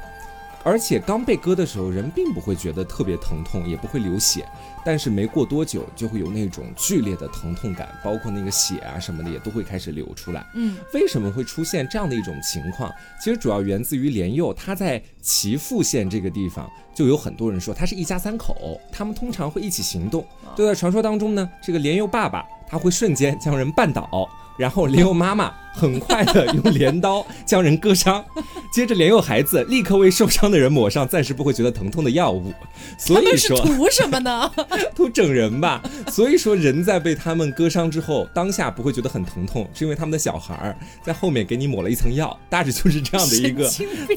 [0.64, 4.46] 而且刚被割的时候，人并不会觉得特别疼痛，也不会流血，
[4.84, 10.46] 但是没过多久就会有那种剧烈的疼痛感，包括那个血啊什么的也都会开始流出来。
[10.54, 12.92] 嗯，为什么会出现这样的一种情况？
[13.22, 20.24] 其实主要源自于莲佑，他在岐阜县这个地方，就有很多人说他是一家三口，他们通常会一起行动。
[20.54, 24.28] 就在传说当中呢，这个莲佑爸爸他会瞬间将人绊倒。
[24.58, 28.24] 然后莲佑妈妈很快的用镰刀将人割伤，
[28.72, 32.52] 接着连幼孩子立刻为受伤的人抹上暂时不会觉得疼痛的药物。
[32.98, 34.50] 所以说图什么呢？
[34.94, 35.82] 图整人吧。
[36.08, 43.68] 所以说人在被他们割伤之后，当下不会觉得很疼痛，是因为他们的小孩儿在后面给你抹了一层药，大致就是这样的一个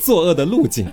[0.01, 0.87] 作恶的路径。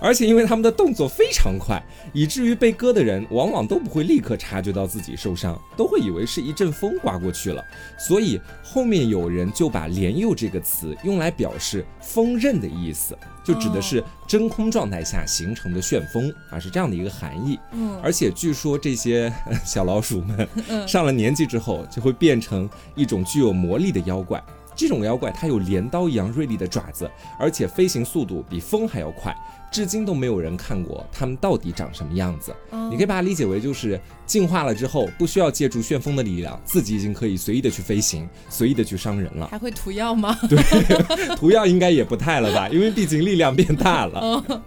[0.00, 7.64] 而且因为他们的动作非常快，以至于被割的人往往都不会立刻察觉到自己受伤，都会以为是一阵风刮过去了。
[7.98, 17.58] 所以后面有人就把“莲幼”这个词用来表示锋刃的意思，就指的是真空状态下形成的旋风啊，是这样的一个含义。
[17.72, 19.32] 嗯，而且据说这些
[19.64, 20.48] 小老鼠们
[20.88, 24.42] 上了年纪之后，就会变成一种具有魔力的妖怪。
[24.74, 29.36] 这种妖怪它有镰刀一样锐利的爪子，而且飞行速度比风还要快。
[29.72, 32.54] 至今都没有人看过它们到底长什么样子。
[32.90, 39.48] 你可以把它理解为就是进化了之后，不需要借助旋风的力量，自己已经可以随意的去飞行，随意的去伤人了。
[39.50, 40.38] 还会涂药吗？
[40.48, 40.62] 对，
[41.34, 44.62] 涂药应该也不太了吧，因为毕竟力量变大了。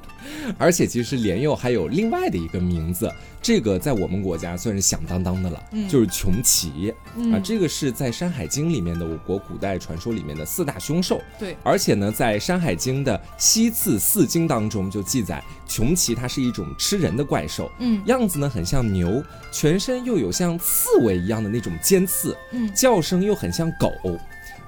[0.57, 3.11] 而且其实莲幼还有另外的一个名字。
[3.43, 6.93] 这个在我们国家算是响当当的了，就是穷奇
[7.33, 11.19] 啊，这个是在《山海经》里面的我国古代传说里面的四大凶兽。
[11.39, 23.93] 对，而且呢，在《山海经》的西次四经当中就记载，穷奇它是一种吃人的怪兽，嗯，样子呢很像牛，全身又有像刺猬一样的那种尖刺，嗯，叫声又很像狗。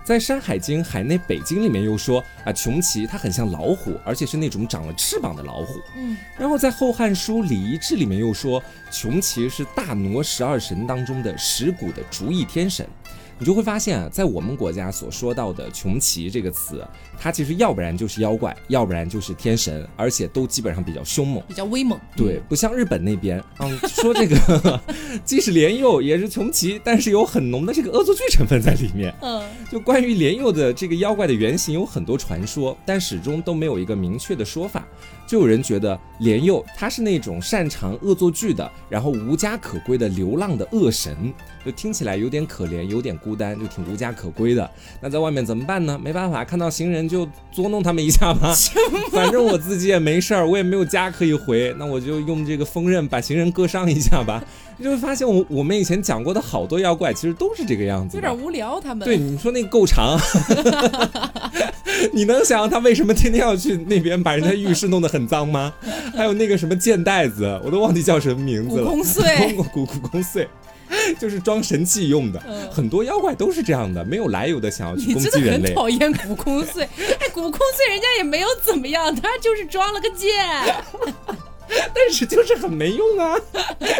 [0.05, 5.75] 在《山海经·海内北经》里面又说啊，穷奇它很像老虎，而且是那种长了翅膀的老虎。
[5.97, 12.87] 嗯，然后在《后汉书·礼仪志》里面又说，穷奇是大挪十二神当中的石鼓的主翼天神。
[13.39, 16.85] 你就会发现啊，在我们国家所说到的“穷奇”这个词，
[17.19, 21.99] 它其实要不然就是妖怪，要不然就是天神，而且都基本上比较凶猛，比较威猛。
[22.15, 24.81] 对，不像日本那边，嗯，说这个
[25.25, 29.13] 既是莲幼也是穷奇，但是有很浓的这个恶作剧成分在里面。
[29.21, 34.87] 嗯，就关于莲幼的这个妖怪的原型有很多传说，但始终都没有一个明确的说法。
[35.25, 41.33] 就有人觉得莲佑他是那种擅长恶作剧的，然后无家可归的流浪的恶神，
[41.65, 44.69] 就听起来有点可怜，有点孤单，就挺无家可归的。
[45.01, 45.99] 那在外面怎么办呢？
[46.01, 48.53] 没办法，看到行人就捉弄他们一下吧。
[49.12, 54.43] 反正我自己也没事儿，我也没有家可以回，那我就用这个锋刃把行人割伤一下吧。
[54.77, 58.17] 你就会发现，我我们以前讲过的好多妖怪，其实都是这个样子。
[58.17, 59.05] 有点无聊，他们。
[59.05, 60.17] 对，你说那个够长，
[62.12, 65.73] 你能想象他为什么天天要去那边把人家浴室弄得很脏吗？
[66.15, 68.86] 还有那个什么剑袋子，我都忘记叫什么名字了。
[68.86, 70.47] 古空碎，古古空碎，
[71.19, 72.41] 就是装神器用的。
[72.71, 75.67] 很多妖怪都是这样的，没有来由的想要去攻击人类。
[75.67, 80.29] 很讨厌古空碎，哎，古空碎人家也没有怎么样，他就是装了个剑。
[81.93, 83.36] 但是就是很没用啊，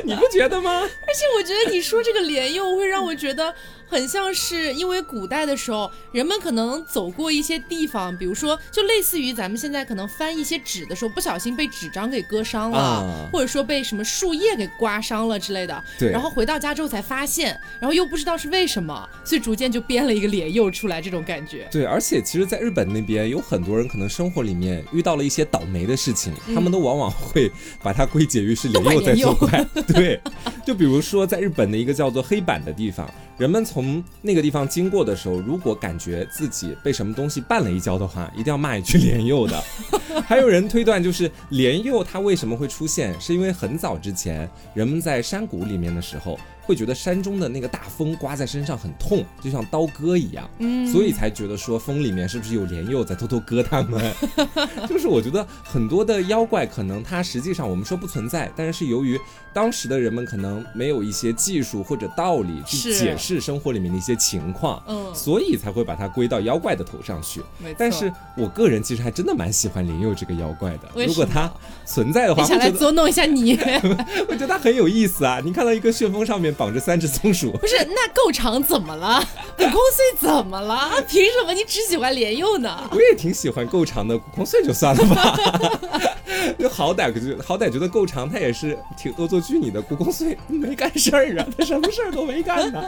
[0.04, 0.82] 你不觉得吗？
[0.82, 3.54] 而且我觉得你说这个莲幼会让我觉得
[3.94, 15.84] 很像是因为古代的时候，人们可能走过一些地方，比如说就类似于咱们现在可能翻一些纸的时候，不小心被纸张给割伤了，或者说被什么树叶给刮伤了之类的。
[16.00, 16.10] 对。
[16.10, 21.68] 然后回到家之后才发现，然后又不知道是为什么，所以逐渐就编了一个脸又出来，这种感觉。
[21.72, 27.52] 对，而且其实，在日本那边有很多人可能生活里面遇到了一些倒霉的事情，他们都往往会
[27.84, 29.64] 把它归结于是脸又在作怪。
[29.86, 30.20] 对。
[30.66, 39.64] 就比如说，在日本的一个叫做黑板的地方，人们从那个地方经过的时候，如果感觉自己被什么东西绊了一跤的话，一定要骂一句“莲幼”的。
[40.28, 46.40] 还有人推断，就是莲幼它为什么会出现，是因为很早之前人们在山谷里面的时候。
[46.66, 54.14] 会觉得山中的那个大风刮在身上很痛，就像刀割一样，嗯，所以才觉得说风里面是不是有莲佑在偷偷割他们？
[54.88, 59.20] 就是我觉得很多的妖怪可能它实际上我们说不存在，但是是由于
[59.54, 67.42] 当时的人们可能没有一些技术或者道理去解释生活里面的一些情况，嗯，所以才会把它归到妖怪的头上去。
[67.78, 71.52] 但是我个人其实还真的蛮喜欢莲佑这个妖怪的，如果它
[71.86, 73.54] 存在的话，我想来捉弄一下你，
[74.30, 75.42] 我觉得它很有意思啊！
[75.44, 76.53] 你看到一个旋风上面。
[76.54, 79.24] 绑着三只松鼠，不是那够长怎么了？
[79.58, 80.92] 古空碎怎么了？
[81.08, 82.90] 凭什么你只喜欢莲佑呢？
[82.92, 85.40] 我也挺喜欢够长的古空碎，就算了吧。
[86.60, 89.82] 就好歹就好歹觉得够长，他也是挺恶作剧你的。
[89.82, 92.84] 古空碎没干事儿啊，他什么事儿都没干呢。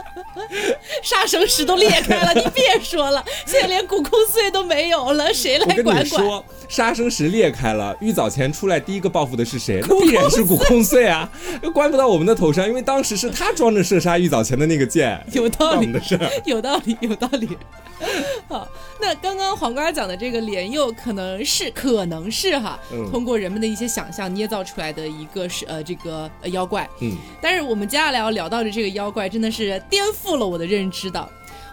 [1.02, 5.96] 杀生石都裂开了，你别说了，现在连古空碎都没有了，谁来管管？
[5.96, 9.82] 我跟你说，杀生石裂开了，玉藻前出来第一个报复的是谁？
[9.88, 11.28] 那必然是古空碎啊，
[11.62, 15.20] 又关不到我们的头上，因为当时是他装着射杀玉藻前的那个剑。
[15.32, 17.48] 有道理的事， 有道理，有道理。
[18.46, 18.68] 好，
[19.00, 22.78] 那刚刚黄瓜讲的这个莲佑，可能是，可能是哈，
[23.10, 26.88] 通过人们的一些想象捏造出来的一个是呃这个妖怪。
[27.00, 31.28] 嗯，但是我们接下来要聊到的这个妖怪，真的是颠覆了我的认知的。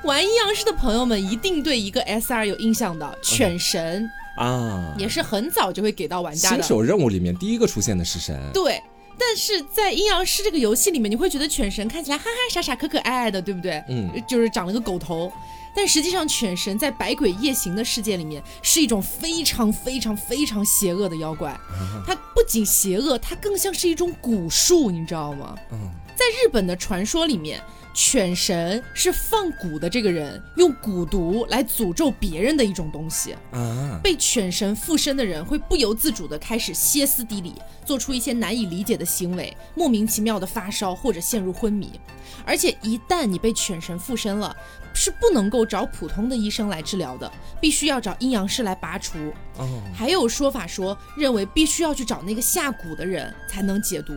[0.05, 6.55] 玩阴阳师的朋友们一定对一个 SR 有印象的，犬神啊，也是很早就会给到玩家的。
[6.57, 8.37] 新手任务里面第一个出现的是神。
[8.53, 8.81] 对，
[9.25, 13.81] 但是在阴阳师这个游戏里面，你会觉得犬神看起来憨憨傻傻可可爱爱的，对不对？
[13.87, 15.31] 嗯，就是长了个狗头。
[15.75, 21.59] 但实际上，犬神在百鬼夜行的世界里面是一种非常非常非常邪恶的妖怪。
[22.05, 25.55] 它不仅邪恶，它更像是一种蛊术，你知道吗？
[25.71, 27.59] 嗯，在日本的传说里面，
[27.93, 33.35] 犬神是放蛊的这个人用蛊毒来诅咒别人的一种东西。
[33.51, 37.53] 啊，被犬神附身的人会不由自主的开始歇斯底里，
[37.85, 41.99] 做出一些难以理解的行为，莫名其妙的发烧或者陷入昏迷。
[42.45, 44.55] 而且一旦你被犬神附身了，
[44.93, 49.17] 是不能够找普通的医生来治疗的，必须要找阴阳师来拔除。
[49.57, 54.13] 哦，还有说法说，认为必须要去找那个下蛊的人才能解毒。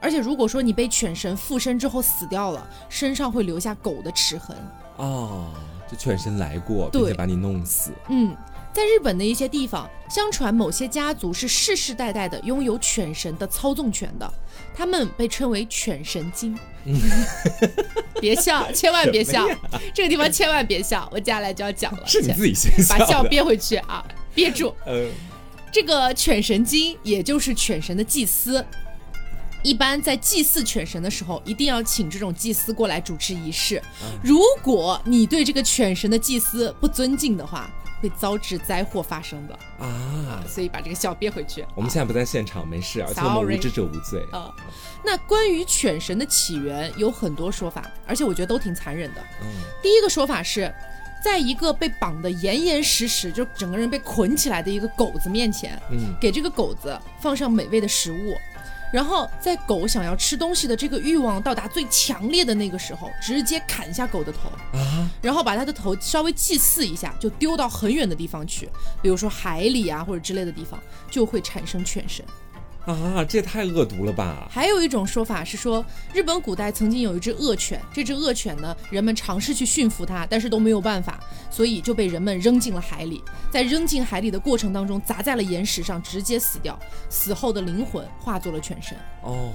[0.00, 4.56] 而且如果说你被犬神附身之后死掉了，身上会留下狗的齿痕。
[4.96, 5.52] 哦，
[5.90, 7.92] 这犬神来过，并且把你弄死。
[8.08, 8.34] 嗯，
[8.72, 14.32] 在日本的一些地方，相传某些家族是世世代代的拥有犬神的操纵权的，
[14.74, 16.58] 他们被称为犬神精。
[18.20, 19.46] 别笑，千万别笑，
[19.92, 22.06] 这个地方千万别笑，我接下来就要讲了。
[22.06, 24.74] 是你自己先把笑憋回去啊，憋住。
[24.86, 25.10] 嗯，
[25.72, 28.64] 这个犬神经，也就是犬神的祭司，
[29.66, 33.82] 一般在祭祀犬神的时候，一定要请这种祭司过来主持仪式。
[34.22, 37.68] 如果你对这个犬神的祭司不尊敬的话，
[38.00, 41.66] 会遭致灾祸发生的啊，所以把这个笑憋回去。
[41.74, 44.54] 我们现在不在现场，没事，而且我们无知者无罪啊。
[45.04, 49.20] 那关于犬神的起源有很多说法，而且我觉得都挺残忍的。
[49.42, 49.48] 嗯，
[49.82, 50.72] 第一个说法是，
[51.24, 58.36] 在一个被绑得严严实实，就整个人被捆起来的一个狗子面前，嗯，给这个狗子放上美味的食物。
[58.92, 68.68] 然后在狗想要吃东西的这个欲望到达最强烈的那个时候，直接砍下狗的头啊，然后把它的头稍微祭祀一下，就丢到很远的地方去，
[69.02, 72.24] 比如说海里啊或者之类的地方，就会产生犬神。
[72.86, 74.48] 啊，这也太恶毒了吧！
[74.48, 81.18] 还有一种说法是说，日本古代曾经有一只恶犬，这只恶犬呢，人们尝试去驯服它，但是都没有办法，
[81.50, 83.20] 所以就被人们扔进了海里。
[83.50, 86.78] 在扔进海里的过程当中，砸在了岩石上，直接死掉。
[87.08, 88.96] 死后的灵魂化作了犬神。
[89.22, 89.52] 哦，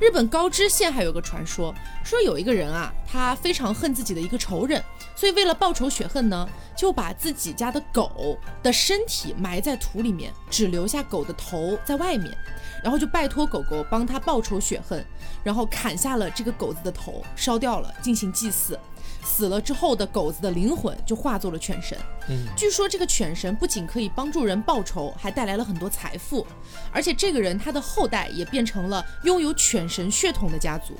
[0.00, 1.74] 日本高知县还有个传说，
[2.04, 4.82] 说有一个人啊，他非常恨自己的一个仇人，
[5.16, 12.36] 所以为了报仇雪恨呢，就把自己家的狗的身体埋在土里面，只留下狗的头在外面。
[12.80, 15.04] 然后就拜托狗狗帮他报仇雪恨，
[15.42, 18.78] 然后砍下了这个狗子的头，烧掉了，进行祭祀。
[19.22, 21.96] 死了之后的狗子的灵魂就化作了犬神。
[22.28, 26.46] 嗯，据说这个犬神不仅可以帮助人报仇，还带来了很多财富。
[26.92, 30.94] 而且这个人他的后代也变成了拥有犬神血统的家族。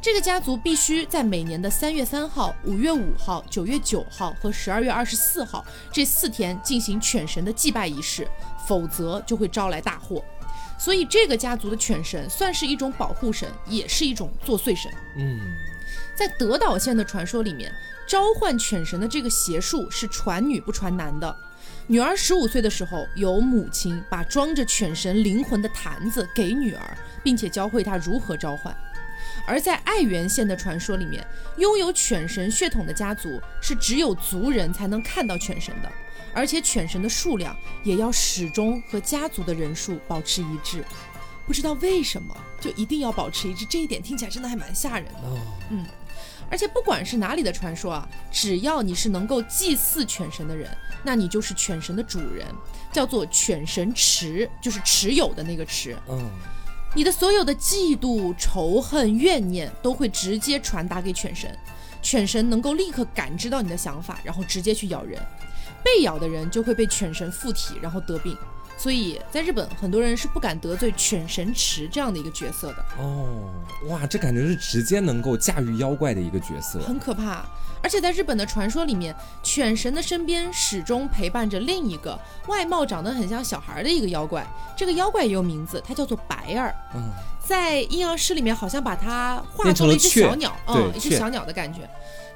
[0.00, 8.28] 这个家族必须在每年的三月三号、五月五号、九月九号和十二月二十四号这四天进行犬神的祭拜仪式，
[8.66, 10.24] 否则就会招来大祸。
[10.76, 14.92] 所以这个家族的犬神算是一种保护神，也是一种作祟神。
[15.16, 15.38] 嗯，
[16.14, 17.72] 在德岛县的传说里面，
[18.06, 21.34] 召唤犬神的这个邪术是传女不传男的。
[21.86, 28.76] 女儿十五岁的时候，由母亲把装着犬神灵魂的坛子给女儿，并且教会她如何召唤。
[29.46, 31.26] 而在爱媛县的传说里面，
[31.56, 35.90] 拥有犬神血统的家族是只有族人才能看到犬神的，
[36.32, 40.84] 而且犬神的数量也要始终和家族的人数保持一致。
[41.46, 45.20] 不知道为什么就一定要保持一致，这一点听起来真的还蛮吓人的。
[45.70, 45.84] 嗯，
[46.50, 50.70] 而且不管是哪里的传说啊，只要你是能够祭祀犬神的人，
[51.02, 52.46] 那你就是犬神的主人，
[52.92, 55.96] 叫做犬神持，就是持有的那个持。
[56.08, 56.30] 嗯。
[56.94, 61.58] 你的所有的嫉妒、仇恨、怨念都会直接传达给犬神，
[62.02, 65.18] 犬神能够立刻感知到你的想法，然后直接去咬人，
[65.82, 68.36] 被咬的人就会被犬神附体，然后得病。
[68.82, 72.84] 所以在日本，很多人是不敢得罪犬神池这样的一个角色的。
[72.98, 73.48] 哦，
[73.86, 77.44] 哇，这感觉是直接能够驾驭妖怪的一个角色，很可怕。
[77.80, 82.18] 而且在日本的传说里面，犬神的身边始终陪伴着另一个
[82.48, 84.44] 外貌长得很像小孩的一个妖怪。
[84.76, 86.74] 这个妖怪也有名字，它叫做白儿。
[86.96, 87.08] 嗯，
[87.46, 91.80] 在阴阳师里面好像把它化成了一只小鸟，嗯，一只小鸟的感觉。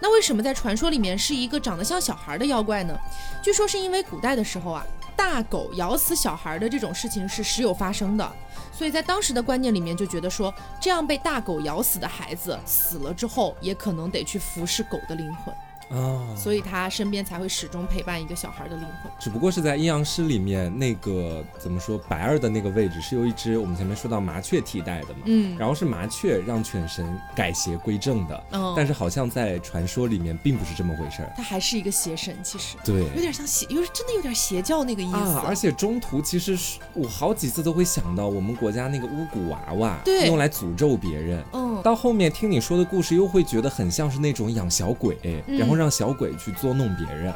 [0.00, 2.98] 那为什么在传说里面是一个长得像小孩的妖怪呢？
[3.42, 4.84] 据说是因为古代的时候啊。
[5.18, 8.32] 大狗咬死小孩的这种事情是时有发生的，
[8.70, 15.54] 所以在当时的观念里面就觉得说，这样被大狗咬死的孩子死了之后，也可能得去服侍狗的灵魂。
[15.88, 19.12] 哦，所以他身边才会始终陪伴一个小孩的灵魂。
[19.20, 25.20] 只不过是在阴阳师里面，那个怎么说，白儿的那个位置是由一只我们前面说到麻雀替代的嘛？
[25.26, 27.06] 嗯，然后是麻雀让犬神
[27.36, 28.44] 改邪归正的。
[28.50, 35.16] 嗯，但是好像在传说里面并不是这么回事儿，他还是一个邪神，其实对，有点像邪，有真的有点邪教那个意思。
[35.16, 41.44] 啊，而且中途其实是我好几次都会想到我们国家那个巫蛊娃娃，对，用来诅咒别人。
[41.52, 45.16] 嗯，到后面听你说的故事，又会觉得很像是那种养小鬼，
[45.46, 45.75] 然后。
[45.76, 47.32] 让小鬼去捉弄别人，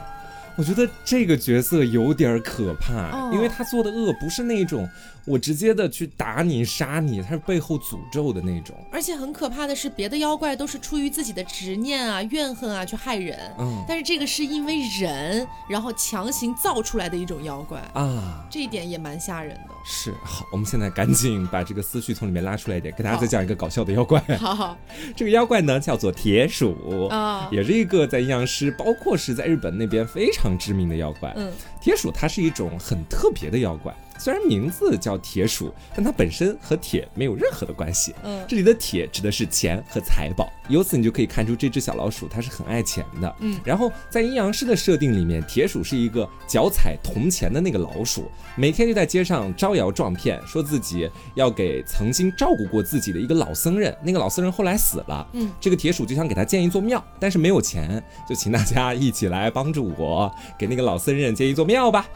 [0.57, 4.89] 我觉得这个角色有点可怕，因为他做的恶不是那种。
[5.25, 8.75] 我直接的去打你杀你，他是背后诅咒的那种。
[8.93, 19.75] 而且很可怕的是，别的妖怪都是出于自己的执念啊、怨恨啊去害人，嗯，但是这个是因为人，然后强行造出来的一种妖怪啊，这一点也蛮吓人的。
[19.85, 24.21] 是，好，我们现在赶紧把这个思绪从里面拉出来一点，给大家再讲一个搞笑的妖怪。
[24.39, 24.77] 好，
[25.17, 31.33] 这个妖怪呢叫做铁鼠啊，也是一个在阴阳师，包括是在日本那边非常知名的妖怪。
[31.37, 31.51] 嗯，
[31.81, 33.95] 铁鼠它是一种很特别的妖怪。
[34.21, 38.15] 虽然名字叫铁鼠，但它本身和铁没有任何的关系。
[38.23, 40.53] 嗯，这里的铁指的是钱和财宝。
[40.69, 43.37] 由此你就可以看出这只小老鼠它是很爱钱的。
[43.41, 53.97] 嗯，然后在阴阳师的设定里面，铁鼠是一个脚踩铜钱的那个老鼠，每天就在街上招摇撞骗，说自己要给曾经照顾过自己的一个老僧人。
[54.05, 55.27] 那个老僧人后来死了。
[55.33, 62.07] 嗯，这个铁鼠就想给他建一座庙，但是没有钱，就请大家一起来帮助我给那个老僧人建一座庙吧。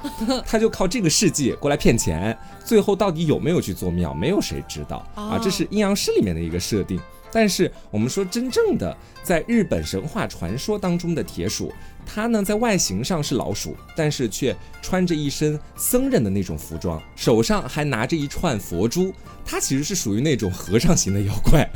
[0.45, 1.94] 他就靠这个事迹过来骗。
[1.97, 5.39] 钱最后到底有没有去做庙，没有谁知道啊！
[5.43, 7.01] 这是阴阳师里面的一个设定。
[7.33, 11.73] 但是我们说真正的在日本神话传说当中的铁鼠，
[12.07, 19.13] 它呢在外形上是老鼠，但是却穿着一身僧人的那种服装，手上还拿着一串佛珠，
[19.45, 21.69] 它其实是属于那种和尚型的妖怪。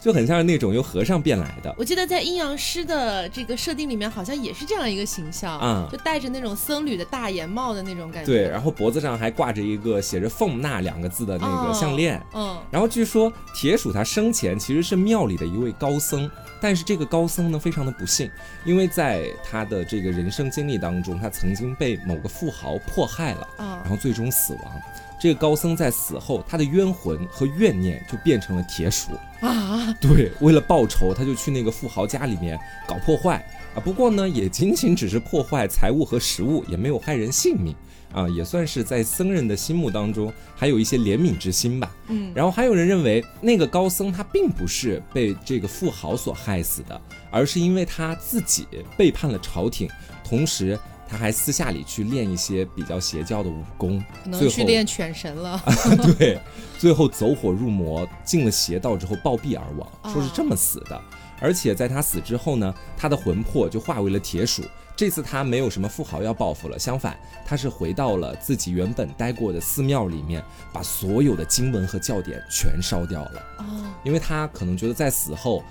[0.00, 1.74] 就很像是那种由和尚变来的。
[1.78, 8.32] 我记得在阴阳师的这个设定里面，好像也是这样一个形象，嗯，就戴着那种僧侣的大檐帽的那种感觉。
[8.32, 12.20] 对，然后脖子上还挂着一个写着“凤纳”两个字的那个项链。
[12.34, 18.30] 嗯，然后据说铁鼠他生前其实是庙里的一位高僧，但是这个高僧呢非常的不幸，
[18.64, 24.80] 因为在他的这个人生经历当中，他曾经被某个富豪迫害了，然后最终死亡。
[25.24, 29.90] 这个高僧在死后，他的冤魂和怨念就变成了铁鼠啊！
[29.98, 33.36] 对，为了报仇，他就去那个富豪家里面搞破坏
[33.74, 33.80] 啊。
[33.80, 37.74] 不过呢，也仅仅只是破坏财物和食物，也没有害人性命
[38.12, 41.96] 啊，也算是在僧人的心目当中还有一些怜悯之心吧。
[42.08, 47.00] 嗯，然后还有人认为，那个高僧他并不是被这个富豪所害死的，
[47.30, 49.88] 而是因为他自己背叛了朝廷，
[50.22, 50.78] 同时。
[51.14, 55.62] 他还私下里去练一些比较邪教的武功，可能去练犬神了。
[56.18, 56.40] 对，
[56.76, 61.00] 最后走火入魔，进了邪道之后暴毙而亡，说是这么死的。
[61.40, 64.64] 而且在他死之后呢，他的魂魄就化为了铁鼠。
[64.96, 70.42] 这次他没有什么富豪要报复了，相反，他是回到了自己原本待过的寺庙里面，
[70.72, 73.42] 把所有的经文和教典全烧掉了。
[73.58, 73.64] 哦，
[74.04, 75.62] 因为他可能觉得在死后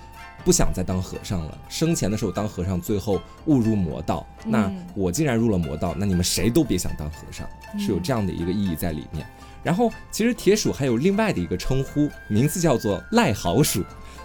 [0.43, 4.25] 不想再当和尚了，生前的时候当和尚，最后误入魔道。
[4.45, 7.47] 那我既然入了魔道，那你们谁都别想当和尚，
[7.79, 9.25] 是有这样的一个意义在里面。
[9.63, 13.81] 然后，其实铁鼠还有另外的一个称呼，名字叫做赖豪鼠，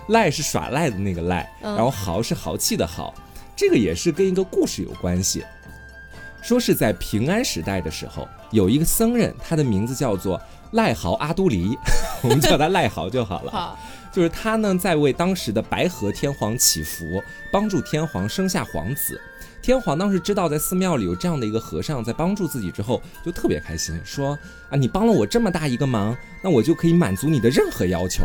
[0.08, 3.14] 赖是耍赖的那个赖，然后豪是豪气的豪。
[3.54, 5.44] 这个也是跟一个故事有关系，
[6.42, 10.40] 说是在平安时代的时候，有一个僧人，他的名字叫做
[10.72, 11.76] 赖豪阿都黎，
[12.22, 13.52] 我们叫他赖豪就好了。
[13.52, 13.78] 好，
[14.12, 19.20] 就是他呢，在为当时的白河天皇祈福，帮助天皇生下皇子。
[19.60, 24.38] 天皇当时知道在寺庙里有这样的一个和尚在帮助自己之后，就特别开心，说
[24.70, 28.24] 啊，你帮了我这么大一个忙，那我就可以满足你的任何要求。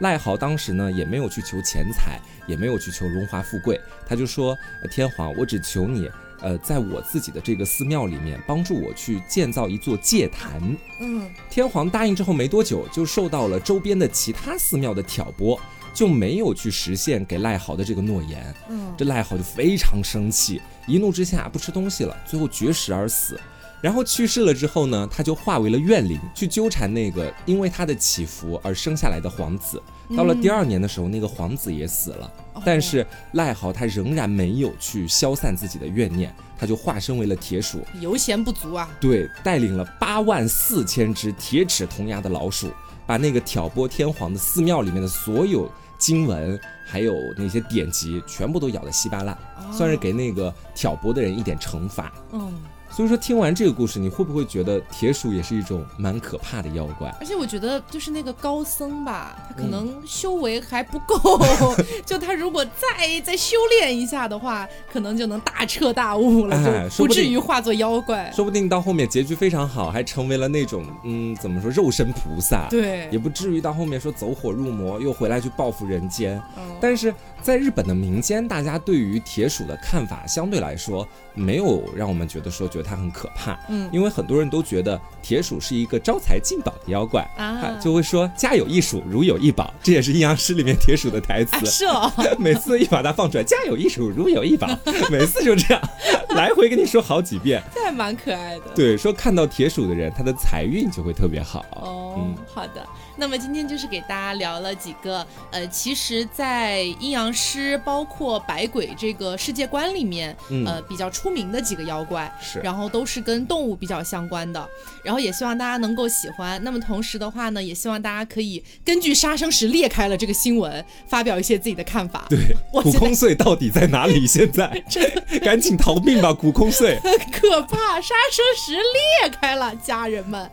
[0.00, 4.58] 赖豪当时呢也没有去求钱财，也没有去求荣华富贵，他就说
[4.90, 6.10] ：“天皇，我只求你，
[6.42, 10.60] 呃，在我自己的这个寺庙里面帮助我去建造一座戒坛。”
[11.00, 15.58] 嗯，天皇答应之后没多久，就受到了周边的其他寺庙的挑拨，
[15.94, 18.54] 就没有去实现给赖豪的这个诺言。
[18.68, 23.40] 嗯，这赖豪就非常生气，一怒之下不吃东西了，最后绝食而死。
[23.82, 29.82] 然后去世了之后呢，他就化为了怨灵，去纠缠那个因为他的祈福而生下来的皇子。
[30.16, 32.30] 到了第二年的时候，那个皇子也死了，
[32.64, 38.88] 但是赖豪他仍然没有去消散自己的怨念，他就化身为了铁鼠，油钱不足啊。
[39.00, 42.70] 对，带领了八万四千只铁齿铜牙的老鼠，
[43.06, 45.68] 把那个挑拨天皇的寺庙里面的所有
[45.98, 49.36] 经文还有那些典籍全部都咬得稀巴烂，
[49.72, 52.12] 算是给那个挑拨的人一点惩罚。
[52.32, 52.52] 嗯。
[52.94, 57.08] 所以说，听完这个故事，你会不会觉得铁鼠也是一种蛮可怕的妖怪？
[57.18, 61.16] 而且我觉得，就是那个高僧吧，他可能修为还不够，
[62.04, 68.30] 就他如果再再修炼一下的话，可能就能大彻大悟了，就不至于化作妖怪。
[68.30, 72.68] 说不定到后面结局非常好，还成为了那种嗯，怎么说肉身菩萨？
[72.68, 76.38] 对，也不至于到后面说走火入魔，又回来去报复人间。
[76.78, 82.81] 但是在日本的民间，大家对于铁鼠的看法相对来说没有让我们觉得说觉。
[82.82, 91.64] 它很可怕，嗯，因为很多人都觉得铁鼠是一个招财进宝的妖怪啊，就会说家有一鼠，如有一宝，这也是阴阳师里面铁鼠的台词。
[91.66, 94.68] 是哦， 每次一把它放出来，家有一鼠，如有一宝，
[95.10, 95.82] 每次就这样
[96.30, 98.72] 来回跟你说好几遍，这还蛮可爱的。
[98.74, 101.64] 对，说看到铁鼠的人，他的财运就会特别好。
[101.72, 102.86] 哦，好的。
[103.16, 110.36] 那么今天就是给大家聊了几个，呃，其实，在阴阳师包括百鬼这个世界观里面，
[110.66, 114.68] 呃，比较出名的几个妖怪，是，然后都是跟动物比较相关的，
[115.04, 116.62] 然后也希望大家能够喜欢。
[116.64, 122.26] 那么同时的话呢，也希望大家可以根据杀生石裂开了这个新闻，发表一些自己的看法。
[122.28, 122.38] 对，
[122.82, 124.26] 古空碎到底在哪里？
[124.26, 124.82] 现在，
[125.42, 130.50] 赶紧逃命吧，古空碎，很 可怕，杀生石裂开了，家人们。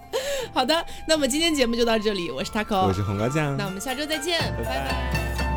[0.53, 2.87] 好的，那么今天节目就到这里，我是。
[2.87, 5.48] 我是红高酱，那我们下周再见，拜拜。